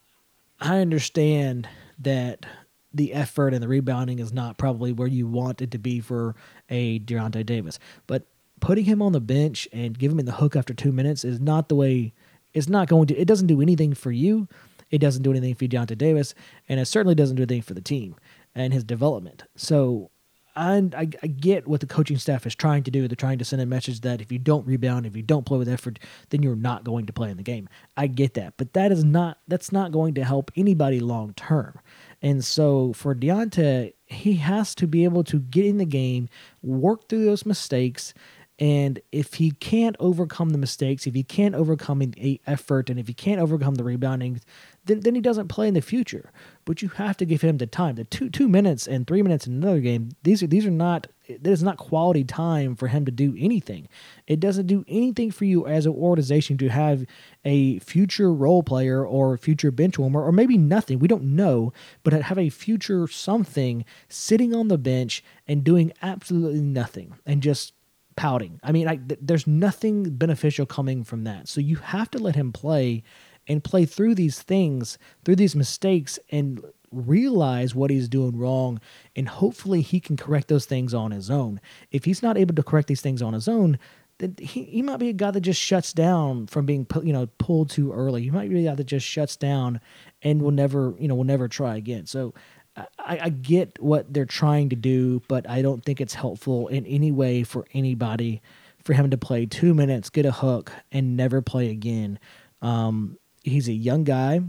I 0.61 0.79
understand 0.79 1.69
that 1.99 2.47
the 2.95 3.13
effort 3.13 3.53
and 3.53 3.63
the 3.63 3.69
rebounding 3.69 4.19
is 4.19 4.33
not 4.33 4.57
probably 4.57 4.93
where 4.93 5.09
you 5.09 5.27
want 5.27 5.61
it 5.61 5.71
to 5.73 5.79
be 5.79 6.01
for 6.01 6.35
a 6.71 6.99
Deyonta 7.01 7.45
Davis. 7.45 7.79
But 8.07 8.27
putting 8.61 8.87
him 8.87 9.03
on 9.03 9.13
the 9.13 9.21
bench 9.21 9.69
and 9.73 9.99
giving 9.99 10.19
him 10.19 10.25
the 10.25 10.33
hook 10.33 10.57
after 10.57 10.73
two 10.73 10.93
minutes 10.93 11.25
is 11.25 11.41
not 11.41 11.69
the 11.69 11.75
way. 11.75 12.15
It's 12.55 12.69
not 12.69 12.89
going 12.89 13.07
to. 13.09 13.17
It 13.17 13.29
doesn't 13.29 13.49
do 13.49 13.61
anything 13.61 13.93
for 13.93 14.13
you. 14.13 14.49
It 14.91 14.99
doesn't 14.99 15.23
do 15.23 15.31
anything 15.31 15.55
for 15.55 15.67
Deyonta 15.67 15.99
Davis, 15.99 16.35
and 16.69 16.81
it 16.81 16.87
certainly 16.87 17.15
doesn't 17.15 17.37
do 17.37 17.43
anything 17.43 17.63
for 17.63 17.75
the 17.75 17.83
team 17.83 18.17
and 18.55 18.73
his 18.73 18.85
development. 18.85 19.45
So. 19.57 20.11
I, 20.57 20.89
I, 20.97 21.09
I 21.23 21.27
get 21.27 21.69
what 21.69 21.81
the 21.81 21.87
coaching 21.87 22.17
staff 22.17 22.47
is 22.47 22.55
trying 22.55 22.83
to 22.85 22.91
do. 22.91 23.07
They're 23.07 23.15
trying 23.15 23.39
to 23.39 23.45
send 23.45 23.61
a 23.61 23.67
message 23.67 24.01
that 24.01 24.21
if 24.21 24.33
you 24.33 24.39
don't 24.39 24.67
rebound, 24.67 25.07
if 25.07 25.15
you 25.15 25.23
don't 25.23 25.45
play 25.45 25.59
with 25.59 25.69
effort, 25.69 25.99
then 26.31 26.43
you're 26.43 26.57
not 26.57 26.83
going 26.83 27.07
to 27.07 27.13
play 27.13 27.31
in 27.31 27.37
the 27.37 27.43
game. 27.43 27.69
I 27.97 28.07
get 28.07 28.35
that, 28.35 28.55
but 28.57 28.73
that 28.73 28.91
is 28.91 29.05
not 29.05 29.39
that's 29.47 29.71
not 29.71 29.93
going 29.93 30.15
to 30.15 30.25
help 30.25 30.51
anybody 30.57 31.01
long 31.01 31.35
term. 31.35 31.79
And 32.23 32.45
so 32.45 32.93
for 32.95 33.15
Deyonta, 33.15 33.93
he 34.07 34.37
has 34.37 34.75
to 34.77 34.87
be 34.87 35.05
able 35.05 35.25
to 35.25 35.39
get 35.39 35.67
in 35.67 35.77
the 35.77 35.85
game, 35.85 36.29
work 36.63 37.09
through 37.09 37.27
those 37.27 37.45
mistakes, 37.45 38.15
and 38.59 39.01
if 39.13 39.35
he 39.35 39.51
can't 39.51 39.97
overcome 40.01 40.51
the 40.51 40.59
mistakes, 40.59 41.07
if 41.07 41.15
he 41.15 41.23
can't 41.23 41.55
overcome 41.55 41.99
the 41.99 42.41
effort, 42.47 42.89
and 42.89 42.99
if 42.99 43.07
he 43.07 43.13
can't 43.13 43.41
overcome 43.41 43.75
the 43.75 43.85
rebounding, 43.85 44.41
then, 44.87 45.01
then 45.01 45.15
he 45.15 45.21
doesn't 45.21 45.49
play 45.49 45.69
in 45.69 45.75
the 45.75 45.81
future. 45.81 46.33
But 46.65 46.83
you 46.83 46.89
have 46.89 47.17
to 47.19 47.25
give 47.25 47.43
him 47.43 47.59
the 47.59 47.67
time. 47.67 47.97
The 47.97 48.05
two 48.05 48.31
two 48.31 48.49
minutes 48.49 48.87
and 48.89 49.07
three 49.07 49.23
minutes 49.23 49.47
in 49.47 49.55
another 49.55 49.81
game, 49.81 50.11
these 50.23 50.43
are 50.43 50.47
these 50.47 50.67
are 50.67 50.71
not 50.71 51.09
that 51.29 51.51
is 51.51 51.63
not 51.63 51.77
quality 51.77 52.25
time 52.25 52.77
for 52.77 52.89
him 52.89 53.05
to 53.05 53.13
do 53.13 53.35
anything. 53.39 53.89
It 54.27 54.41
doesn't 54.41 54.67
do 54.67 54.85
anything 54.89 55.31
for 55.31 55.45
you 55.45 55.67
as 55.67 55.87
an 55.87 55.93
organization 55.93 56.57
to 56.59 56.69
have 56.69 57.05
a 57.45 57.79
future 57.81 58.33
role 58.33 58.63
player 58.63 59.05
or 59.05 59.37
future 59.37 59.71
bench 59.71 59.99
warmer, 59.99 60.23
or 60.23 60.33
maybe 60.33 60.57
nothing. 60.57 60.99
We 60.99 61.09
don't 61.09 61.37
know, 61.37 61.73
but 62.03 62.13
have 62.13 62.39
a 62.39 62.49
future 62.49 63.07
something 63.09 63.85
sitting 64.09 64.55
on 64.55 64.69
the 64.69 64.79
bench 64.79 65.23
and 65.47 65.65
doing 65.65 65.93
absolutely 66.03 66.61
nothing 66.61 67.15
and 67.27 67.43
just 67.43 67.73
pouting. 68.17 68.59
I 68.63 68.73
mean, 68.73 68.89
I, 68.89 68.97
th- 68.97 69.21
there's 69.23 69.47
nothing 69.47 70.17
beneficial 70.17 70.67
coming 70.67 71.05
from 71.05 71.25
that. 71.25 71.49
So 71.49 71.61
you 71.61 71.77
have 71.77 72.11
to 72.13 72.19
let 72.19 72.35
him 72.35 72.53
play 72.53 73.03
and 73.49 73.63
play 73.63 73.85
through 73.85 74.15
these 74.15 74.41
things, 74.43 74.99
through 75.25 75.37
these 75.37 75.57
mistakes, 75.57 76.19
and 76.31 76.65
realize 76.93 77.75
what 77.75 77.91
he's 77.91 78.09
doing 78.09 78.37
wrong. 78.37 78.81
And 79.15 79.29
hopefully 79.29 79.83
he 79.83 80.01
can 80.01 80.17
correct 80.17 80.49
those 80.49 80.67
things 80.67 80.95
on 80.95 81.11
his 81.11 81.31
own. 81.31 81.61
If 81.91 82.05
he's 82.05 82.23
not 82.23 82.39
able 82.39 82.55
to 82.55 82.63
correct 82.63 82.89
these 82.89 83.01
things 83.01 83.23
on 83.23 83.33
his 83.33 83.49
own, 83.49 83.79
then 84.19 84.35
he, 84.41 84.65
he 84.65 84.83
might 84.83 84.99
be 84.99 85.11
a 85.11 85.15
guy 85.15 85.31
that 85.31 85.41
just 85.41 85.61
shuts 85.61 85.93
down 85.93 86.47
from 86.47 86.65
being 86.65 86.87
you 87.03 87.13
know 87.13 87.27
pulled 87.39 87.71
too 87.71 87.93
early. 87.93 88.23
He 88.23 88.31
might 88.31 88.49
be 88.49 88.67
a 88.67 88.71
guy 88.71 88.75
that 88.75 88.85
just 88.85 89.07
shuts 89.07 89.37
down 89.37 89.81
and 90.23 90.41
will 90.41 90.53
never 90.53 90.95
you 90.99 91.09
know 91.09 91.15
will 91.15 91.25
never 91.25 91.49
try 91.49 91.77
again. 91.77 92.07
So 92.07 92.33
I, 92.77 93.19
I, 93.23 93.29
get 93.31 93.81
what 93.83 94.13
they're 94.13 94.27
trying 94.27 94.69
to 94.69 94.77
do, 94.77 95.23
but 95.29 95.49
I 95.49 95.63
don't 95.63 95.83
think 95.83 96.01
it's 96.01 96.15
helpful 96.15 96.69
in 96.69 96.85
any 96.87 97.11
way 97.11 97.43
for 97.43 97.67
anybody 97.73 98.43
for 98.85 98.93
him 98.93 99.11
to 99.11 99.19
play 99.19 99.47
two 99.47 99.75
minutes, 99.75 100.11
get 100.11 100.27
a 100.27 100.33
hook, 100.33 100.73
and 100.93 101.17
never 101.17 101.41
play 101.43 101.71
again. 101.71 102.19
Um, 102.63 103.19
he's 103.47 103.69
a 103.69 103.73
young 103.73 104.05
guy. 104.05 104.41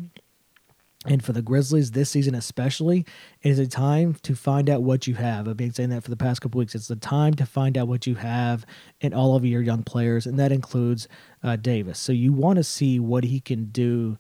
And 1.06 1.24
for 1.24 1.32
the 1.32 1.42
Grizzlies 1.42 1.92
this 1.92 2.10
season, 2.10 2.36
especially, 2.36 3.06
it 3.42 3.50
is 3.50 3.60
a 3.60 3.68
time 3.68 4.16
to 4.24 4.36
find 4.36 4.70
out 4.70 4.84
what 4.84 5.08
you 5.08 5.16
have. 5.16 5.48
I've 5.48 5.56
been 5.56 5.72
saying 5.72 5.92
that 5.92 6.04
for 6.04 6.10
the 6.10 6.18
past 6.18 6.42
couple 6.42 6.60
weeks. 6.60 6.76
It's 6.76 6.90
the 6.90 6.98
time 6.98 7.34
to 7.36 7.46
find 7.46 7.78
out 7.78 7.88
what 7.88 8.08
you 8.08 8.16
have 8.16 8.66
in 9.00 9.14
all 9.14 9.36
of 9.36 9.46
your 9.46 9.62
young 9.62 9.84
players, 9.84 10.26
and 10.26 10.38
that 10.40 10.52
includes 10.52 11.08
uh, 11.44 11.56
Davis. 11.56 11.98
So 11.98 12.12
you 12.12 12.34
want 12.34 12.58
to 12.58 12.64
see 12.64 13.00
what 13.00 13.24
he 13.24 13.40
can 13.40 13.66
do 13.66 14.18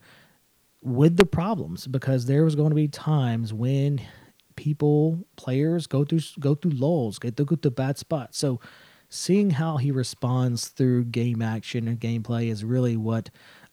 with 0.82 1.18
the 1.18 1.26
problems 1.26 1.88
because 1.88 2.28
there 2.28 2.46
was 2.46 2.56
going 2.56 2.70
to 2.70 2.76
be 2.76 2.88
times 2.88 3.54
when 3.54 4.00
people 4.56 5.20
players 5.36 5.88
go 5.88 6.06
through 6.06 6.22
go 6.40 6.56
through 6.56 6.72
lulls 6.72 7.20
get 7.20 7.36
through 7.36 7.58
the 7.62 7.70
bad 7.70 7.98
spots 7.98 8.38
so 8.38 8.60
seeing 9.10 9.52
how 9.52 9.78
he 9.78 9.92
responds 9.92 10.68
through 10.68 11.04
game 11.06 11.42
action 11.42 11.88
and 11.88 12.00
gameplay 12.00 12.50
is 12.50 12.64
really 12.64 12.98
what 12.98 13.30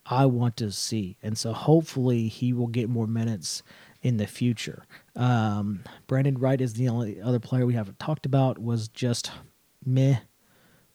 i 0.07 0.27
want 0.27 0.57
to 0.57 0.71
see 0.71 1.17
and 1.23 1.37
so 1.37 1.53
hopefully 1.53 2.29
he 2.29 2.53
will 2.53 2.67
get 2.67 2.89
more 2.89 3.07
minutes 3.07 3.63
in 4.03 4.17
the 4.17 4.27
future 4.27 4.85
um, 5.17 5.81
brandon 6.07 6.37
wright 6.39 6.61
is 6.61 6.75
the 6.75 6.89
only 6.89 7.21
other 7.21 7.39
player 7.39 7.67
we 7.67 7.75
haven't 7.75 7.99
talked 7.99 8.27
about 8.27 8.59
was 8.59 8.89
just 8.89 9.31
meh 9.85 10.17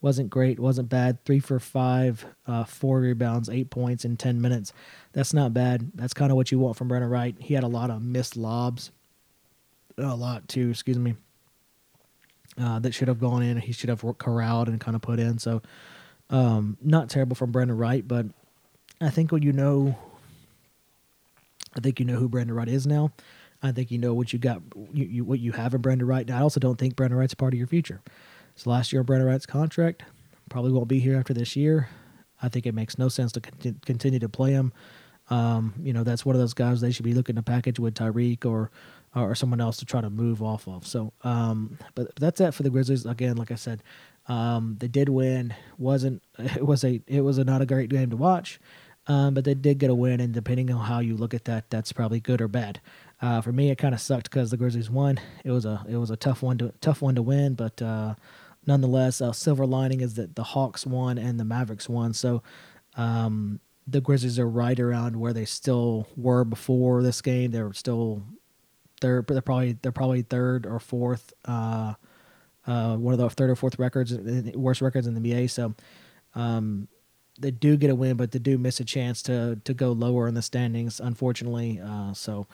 wasn't 0.02 0.30
great, 0.30 0.60
wasn't 0.60 0.90
bad. 0.90 1.24
Three 1.26 1.40
for 1.40 1.60
five, 1.60 2.26
uh, 2.48 2.64
four 2.64 3.02
rebounds, 3.02 3.50
eight 3.50 3.70
points 3.70 4.06
in 4.06 4.16
10 4.16 4.40
minutes. 4.40 4.72
That's 5.12 5.34
not 5.34 5.54
bad. 5.54 5.92
That's 5.94 6.14
kind 6.14 6.32
of 6.32 6.38
what 6.38 6.52
you 6.52 6.60
want 6.60 6.78
from 6.78 6.88
Brandon 6.88 7.10
Wright. 7.10 7.36
He 7.40 7.54
had 7.54 7.64
a 7.64 7.68
lot 7.68 7.90
of 7.90 8.02
missed 8.02 8.38
lobs, 8.38 8.92
a 9.98 10.16
lot 10.16 10.48
too, 10.48 10.70
excuse 10.70 10.98
me, 10.98 11.16
uh, 12.58 12.80
that 12.80 12.94
should 12.94 13.10
have 13.10 13.20
gone 13.20 13.44
in. 13.44 13.58
He 13.58 13.74
should 13.74 13.90
have 13.90 14.04
corralled 14.18 14.70
and 14.70 14.80
kind 14.80 14.96
of 14.96 15.02
put 15.02 15.20
in. 15.20 15.38
So, 15.38 15.62
um, 16.30 16.78
not 16.82 17.10
terrible 17.10 17.36
from 17.36 17.52
Brandon 17.52 17.76
Wright, 17.76 18.08
but 18.08 18.28
I 19.02 19.10
think 19.10 19.32
when 19.32 19.44
you 19.44 19.54
know, 19.54 19.98
I 21.76 21.80
think 21.80 22.00
you 22.00 22.06
know 22.06 22.16
who 22.16 22.28
Brandon 22.30 22.56
Wright 22.56 22.68
is 22.68 22.86
now. 22.86 23.12
I 23.62 23.72
think 23.72 23.92
you 23.92 23.98
know 23.98 24.14
what 24.14 24.32
you 24.32 24.40
got, 24.40 24.62
you, 24.94 25.06
you, 25.06 25.24
what 25.24 25.40
you 25.40 25.52
have 25.52 25.74
in 25.74 25.82
Brandon 25.82 26.08
Wright. 26.08 26.30
I 26.30 26.42
also 26.42 26.60
don't 26.60 26.78
think 26.78 26.96
Brandon 26.96 27.18
Wright's 27.20 27.34
part 27.34 27.54
of 27.54 27.58
your 27.58 27.68
future. 27.68 28.02
It's 28.54 28.64
the 28.64 28.70
last 28.70 28.92
year 28.92 29.02
of 29.02 29.08
Brandon 29.08 29.28
Wright's 29.28 29.46
contract. 29.46 30.04
Probably 30.50 30.72
won't 30.72 30.88
be 30.88 31.00
here 31.00 31.18
after 31.18 31.34
this 31.34 31.56
year. 31.56 31.90
I 32.42 32.50
think 32.50 32.66
it 32.66 32.74
makes 32.74 32.98
no 32.98 33.10
sense 33.10 33.32
to 33.34 33.42
con- 33.42 33.80
continue 33.86 34.20
to 34.20 34.30
play 34.30 34.52
him. 34.52 34.72
Um, 35.30 35.74
you 35.82 35.94
know, 35.94 36.04
that's 36.04 36.26
one 36.26 36.36
of 36.36 36.40
those 36.42 36.54
guys 36.54 36.82
they 36.82 36.92
should 36.92 37.06
be 37.06 37.14
looking 37.14 37.36
to 37.36 37.44
package 37.44 37.80
with 37.80 37.94
Tyreke 37.94 38.46
or 38.46 38.72
or 39.16 39.34
someone 39.34 39.60
else 39.60 39.78
to 39.78 39.86
try 39.86 40.02
to 40.02 40.10
move 40.10 40.42
off 40.42 40.68
of. 40.68 40.86
So, 40.86 41.14
um, 41.24 41.80
but 41.96 42.16
that's 42.16 42.40
it 42.40 42.54
for 42.54 42.64
the 42.64 42.70
Grizzlies. 42.70 43.06
Again, 43.06 43.38
like 43.38 43.52
I 43.52 43.56
said, 43.56 43.82
um, 44.28 44.78
they 44.80 44.88
did 44.88 45.10
win. 45.10 45.54
wasn't 45.78 46.22
It 46.40 46.66
was 46.66 46.84
a 46.84 47.02
it 47.08 47.22
was 47.22 47.38
a 47.38 47.44
not 47.44 47.62
a 47.62 47.66
great 47.66 47.90
game 47.90 48.10
to 48.12 48.18
watch, 48.18 48.60
um, 49.10 49.34
but 49.34 49.44
they 49.44 49.56
did 49.56 49.80
get 49.80 49.90
a 49.90 49.96
win. 49.96 50.22
And 50.22 50.34
depending 50.34 50.72
on 50.72 50.86
how 50.86 51.00
you 51.00 51.18
look 51.18 51.34
at 51.34 51.46
that, 51.46 51.70
that's 51.70 51.92
probably 51.92 52.20
good 52.20 52.40
or 52.40 52.48
bad. 52.48 52.80
Uh, 53.22 53.42
for 53.42 53.52
me, 53.52 53.72
it 53.72 53.78
kind 53.78 53.94
of 53.94 54.00
sucked 54.00 54.30
because 54.30 54.52
the 54.52 54.58
Grizzlies 54.58 54.90
won. 54.90 55.20
It 55.44 55.52
was 55.52 55.66
a 55.66 55.84
it 55.90 55.98
was 55.98 56.12
a 56.12 56.16
tough 56.16 56.42
one 56.42 56.58
to 56.60 56.72
tough 56.80 57.02
one 57.02 57.16
to 57.16 57.22
win, 57.22 57.56
but 57.56 57.82
uh, 57.82 58.16
nonetheless, 58.66 59.20
a 59.20 59.34
silver 59.34 59.66
lining 59.66 60.00
is 60.00 60.14
that 60.14 60.36
the 60.36 60.44
Hawks 60.44 60.86
won 60.86 61.18
and 61.18 61.40
the 61.40 61.44
Mavericks 61.44 61.90
won. 61.90 62.14
So 62.14 62.44
um, 62.96 63.60
the 63.88 64.00
Grizzlies 64.00 64.40
are 64.40 64.48
right 64.48 64.80
around 64.80 65.20
where 65.20 65.34
they 65.34 65.46
still 65.46 66.08
were 66.16 66.46
before 66.46 67.02
this 67.02 67.22
game. 67.22 67.52
They're 67.52 67.74
still 67.74 68.24
they're 69.02 69.26
they're 69.28 69.42
probably 69.42 69.78
they're 69.82 69.92
probably 69.92 70.22
third 70.22 70.68
or 70.68 70.80
fourth. 70.80 71.34
Uh, 71.44 71.96
uh, 72.68 72.96
one 72.96 73.14
of 73.14 73.20
the 73.20 73.30
third 73.32 73.50
or 73.50 73.56
fourth 73.56 73.80
records, 73.80 74.16
worst 74.54 74.82
records 74.82 75.08
in 75.08 75.16
the 75.16 75.20
NBA. 75.20 75.50
So 75.50 75.74
um, 76.36 76.88
they 77.40 77.52
do 77.52 77.78
get 77.78 77.90
a 77.90 77.96
win, 77.96 78.18
but 78.18 78.32
they 78.32 78.40
do 78.40 78.58
miss 78.58 78.80
a 78.80 78.86
chance 78.86 79.22
to 79.24 79.60
to 79.64 79.74
go 79.74 79.92
lower 79.92 80.28
in 80.28 80.34
the 80.34 80.42
standings, 80.42 81.00
unfortunately. 81.00 81.80
Uh, 81.84 82.14
so 82.14 82.48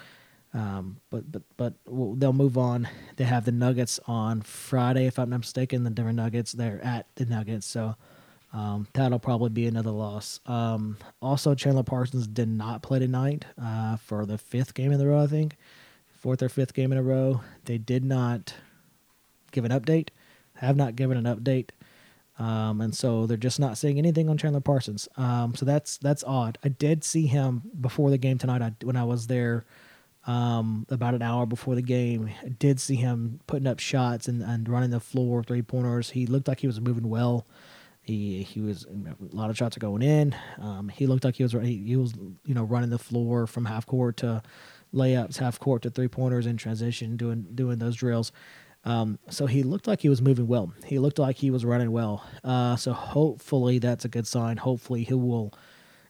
um, 0.55 0.97
but 1.09 1.29
but 1.31 1.43
but 1.57 1.73
they'll 2.19 2.31
move 2.31 2.57
on. 2.57 2.87
They 3.17 3.25
have 3.25 3.43
the 3.43 3.51
Nuggets 3.51 3.99
on 4.07 4.41
Friday, 4.41 5.05
if 5.05 5.19
I'm 5.19 5.29
not 5.29 5.39
mistaken. 5.39 5.83
The 5.83 5.89
Denver 5.89 6.13
Nuggets. 6.13 6.53
They're 6.53 6.81
at 6.81 7.07
the 7.15 7.25
Nuggets, 7.25 7.65
so 7.65 7.95
um, 8.53 8.87
that'll 8.93 9.19
probably 9.19 9.49
be 9.49 9.67
another 9.67 9.91
loss. 9.91 10.39
Um, 10.45 10.97
also, 11.21 11.55
Chandler 11.55 11.83
Parsons 11.83 12.25
did 12.25 12.47
not 12.47 12.81
play 12.81 12.99
tonight 12.99 13.43
uh, 13.61 13.97
for 13.97 14.25
the 14.25 14.37
fifth 14.37 14.73
game 14.73 14.93
in 14.93 15.01
a 15.01 15.05
row. 15.05 15.23
I 15.23 15.27
think 15.27 15.57
fourth 16.07 16.41
or 16.41 16.47
fifth 16.47 16.73
game 16.73 16.93
in 16.93 16.97
a 16.97 17.03
row. 17.03 17.41
They 17.65 17.77
did 17.77 18.05
not 18.05 18.53
give 19.51 19.65
an 19.65 19.71
update. 19.71 20.07
Have 20.55 20.77
not 20.77 20.95
given 20.95 21.17
an 21.17 21.25
update. 21.25 21.71
Um, 22.37 22.81
and 22.81 22.93
so 22.93 23.25
they're 23.25 23.37
just 23.37 23.59
not 23.59 23.77
saying 23.77 23.97
anything 23.97 24.29
on 24.29 24.37
Chandler 24.37 24.59
Parsons. 24.59 25.07
Um, 25.15 25.55
so 25.55 25.65
that's 25.65 25.97
that's 25.97 26.23
odd. 26.23 26.57
I 26.63 26.69
did 26.69 27.03
see 27.03 27.27
him 27.27 27.63
before 27.79 28.09
the 28.09 28.17
game 28.17 28.37
tonight. 28.37 28.61
I, 28.61 28.73
when 28.83 28.97
I 28.97 29.05
was 29.05 29.27
there 29.27 29.65
um, 30.27 30.85
about 30.89 31.13
an 31.13 31.21
hour 31.21 31.45
before 31.45 31.75
the 31.75 31.81
game. 31.81 32.29
I 32.43 32.49
did 32.49 32.79
see 32.79 32.95
him 32.95 33.39
putting 33.47 33.67
up 33.67 33.79
shots 33.79 34.27
and, 34.27 34.41
and 34.41 34.67
running 34.67 34.89
the 34.89 34.99
floor 34.99 35.43
three 35.43 35.61
pointers. 35.61 36.09
He 36.09 36.25
looked 36.25 36.47
like 36.47 36.59
he 36.59 36.67
was 36.67 36.81
moving 36.81 37.09
well. 37.09 37.45
He 38.01 38.43
he 38.43 38.61
was 38.61 38.85
a 38.85 39.35
lot 39.35 39.49
of 39.49 39.57
shots 39.57 39.77
are 39.77 39.79
going 39.79 40.03
in. 40.03 40.35
Um, 40.59 40.89
he 40.89 41.07
looked 41.07 41.23
like 41.23 41.35
he 41.35 41.43
was 41.43 41.53
he, 41.53 41.77
he 41.77 41.95
was 41.95 42.13
you 42.45 42.53
know 42.53 42.63
running 42.63 42.91
the 42.91 42.99
floor 42.99 43.47
from 43.47 43.65
half 43.65 43.85
court 43.87 44.17
to 44.17 44.43
layups, 44.93 45.37
half 45.37 45.59
court 45.59 45.81
to 45.83 45.89
three 45.89 46.07
pointers 46.07 46.45
in 46.45 46.57
transition, 46.57 47.17
doing 47.17 47.47
doing 47.55 47.79
those 47.79 47.95
drills. 47.95 48.31
Um, 48.85 49.17
so 49.29 49.47
he 49.47 49.63
looked 49.63 49.87
like 49.87 50.01
he 50.01 50.09
was 50.09 50.21
moving 50.21 50.47
well. 50.47 50.71
He 50.85 50.99
looked 50.99 51.17
like 51.19 51.37
he 51.37 51.49
was 51.49 51.65
running 51.65 51.91
well. 51.91 52.23
Uh, 52.43 52.75
so 52.75 52.93
hopefully 52.93 53.79
that's 53.79 54.05
a 54.05 54.07
good 54.07 54.27
sign. 54.27 54.57
Hopefully 54.57 55.03
he 55.03 55.13
will 55.13 55.53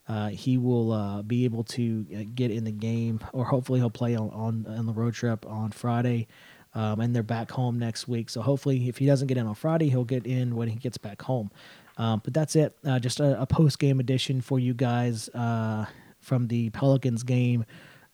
uh, 0.08 0.30
he 0.30 0.58
will 0.58 0.92
uh, 0.92 1.22
be 1.24 1.46
able 1.46 1.64
to 1.64 2.06
uh, 2.16 2.24
get 2.36 2.52
in 2.52 2.64
the 2.64 2.72
game, 2.72 3.20
or 3.34 3.46
hopefully 3.46 3.80
he'll 3.80 3.90
play 3.90 4.16
on 4.16 4.30
on, 4.30 4.66
on 4.68 4.86
the 4.86 4.94
road 4.94 5.14
trip 5.14 5.46
on 5.48 5.72
Friday. 5.72 6.28
Um, 6.76 7.00
and 7.00 7.16
they're 7.16 7.24
back 7.24 7.52
home 7.52 7.80
next 7.80 8.06
week. 8.06 8.30
So 8.30 8.42
hopefully, 8.42 8.90
if 8.90 8.98
he 8.98 9.06
doesn't 9.06 9.28
get 9.28 9.38
in 9.38 9.48
on 9.48 9.56
Friday, 9.56 9.90
he'll 9.90 10.04
get 10.04 10.28
in 10.28 10.58
when 10.58 10.68
he 10.68 10.76
gets 10.76 10.98
back 10.98 11.22
home. 11.22 11.50
Um, 11.98 12.22
but 12.22 12.34
that's 12.34 12.58
it. 12.58 12.78
Uh, 12.84 13.00
just 13.00 13.22
a, 13.22 13.42
a 13.42 13.46
post 13.46 13.80
game 13.80 14.02
edition 14.02 14.42
for 14.42 14.60
you 14.60 14.74
guys 14.74 15.30
uh, 15.30 15.86
from 16.20 16.48
the 16.48 16.70
Pelicans 16.72 17.24
game. 17.24 17.64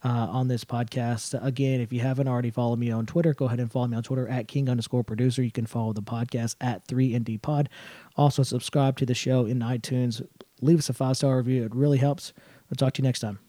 Uh, 0.03 0.27
on 0.31 0.47
this 0.47 0.65
podcast. 0.65 1.37
Again, 1.45 1.79
if 1.79 1.93
you 1.93 1.99
haven't 1.99 2.27
already 2.27 2.49
followed 2.49 2.79
me 2.79 2.89
on 2.89 3.05
Twitter, 3.05 3.35
go 3.35 3.45
ahead 3.45 3.59
and 3.59 3.71
follow 3.71 3.85
me 3.85 3.95
on 3.95 4.01
Twitter 4.01 4.27
at 4.27 4.47
King 4.47 4.67
underscore 4.67 5.03
producer. 5.03 5.43
You 5.43 5.51
can 5.51 5.67
follow 5.67 5.93
the 5.93 6.01
podcast 6.01 6.55
at 6.59 6.87
3ND 6.87 7.39
Pod. 7.43 7.69
Also, 8.17 8.41
subscribe 8.41 8.97
to 8.97 9.05
the 9.05 9.13
show 9.13 9.45
in 9.45 9.59
iTunes 9.59 10.23
leave 10.61 10.79
us 10.79 10.89
a 10.89 10.93
five 10.93 11.17
star 11.17 11.37
review. 11.37 11.63
It 11.65 11.75
really 11.75 11.97
helps. 11.97 12.33
I'll 12.71 12.75
talk 12.75 12.93
to 12.93 13.01
you 13.01 13.07
next 13.07 13.19
time. 13.19 13.39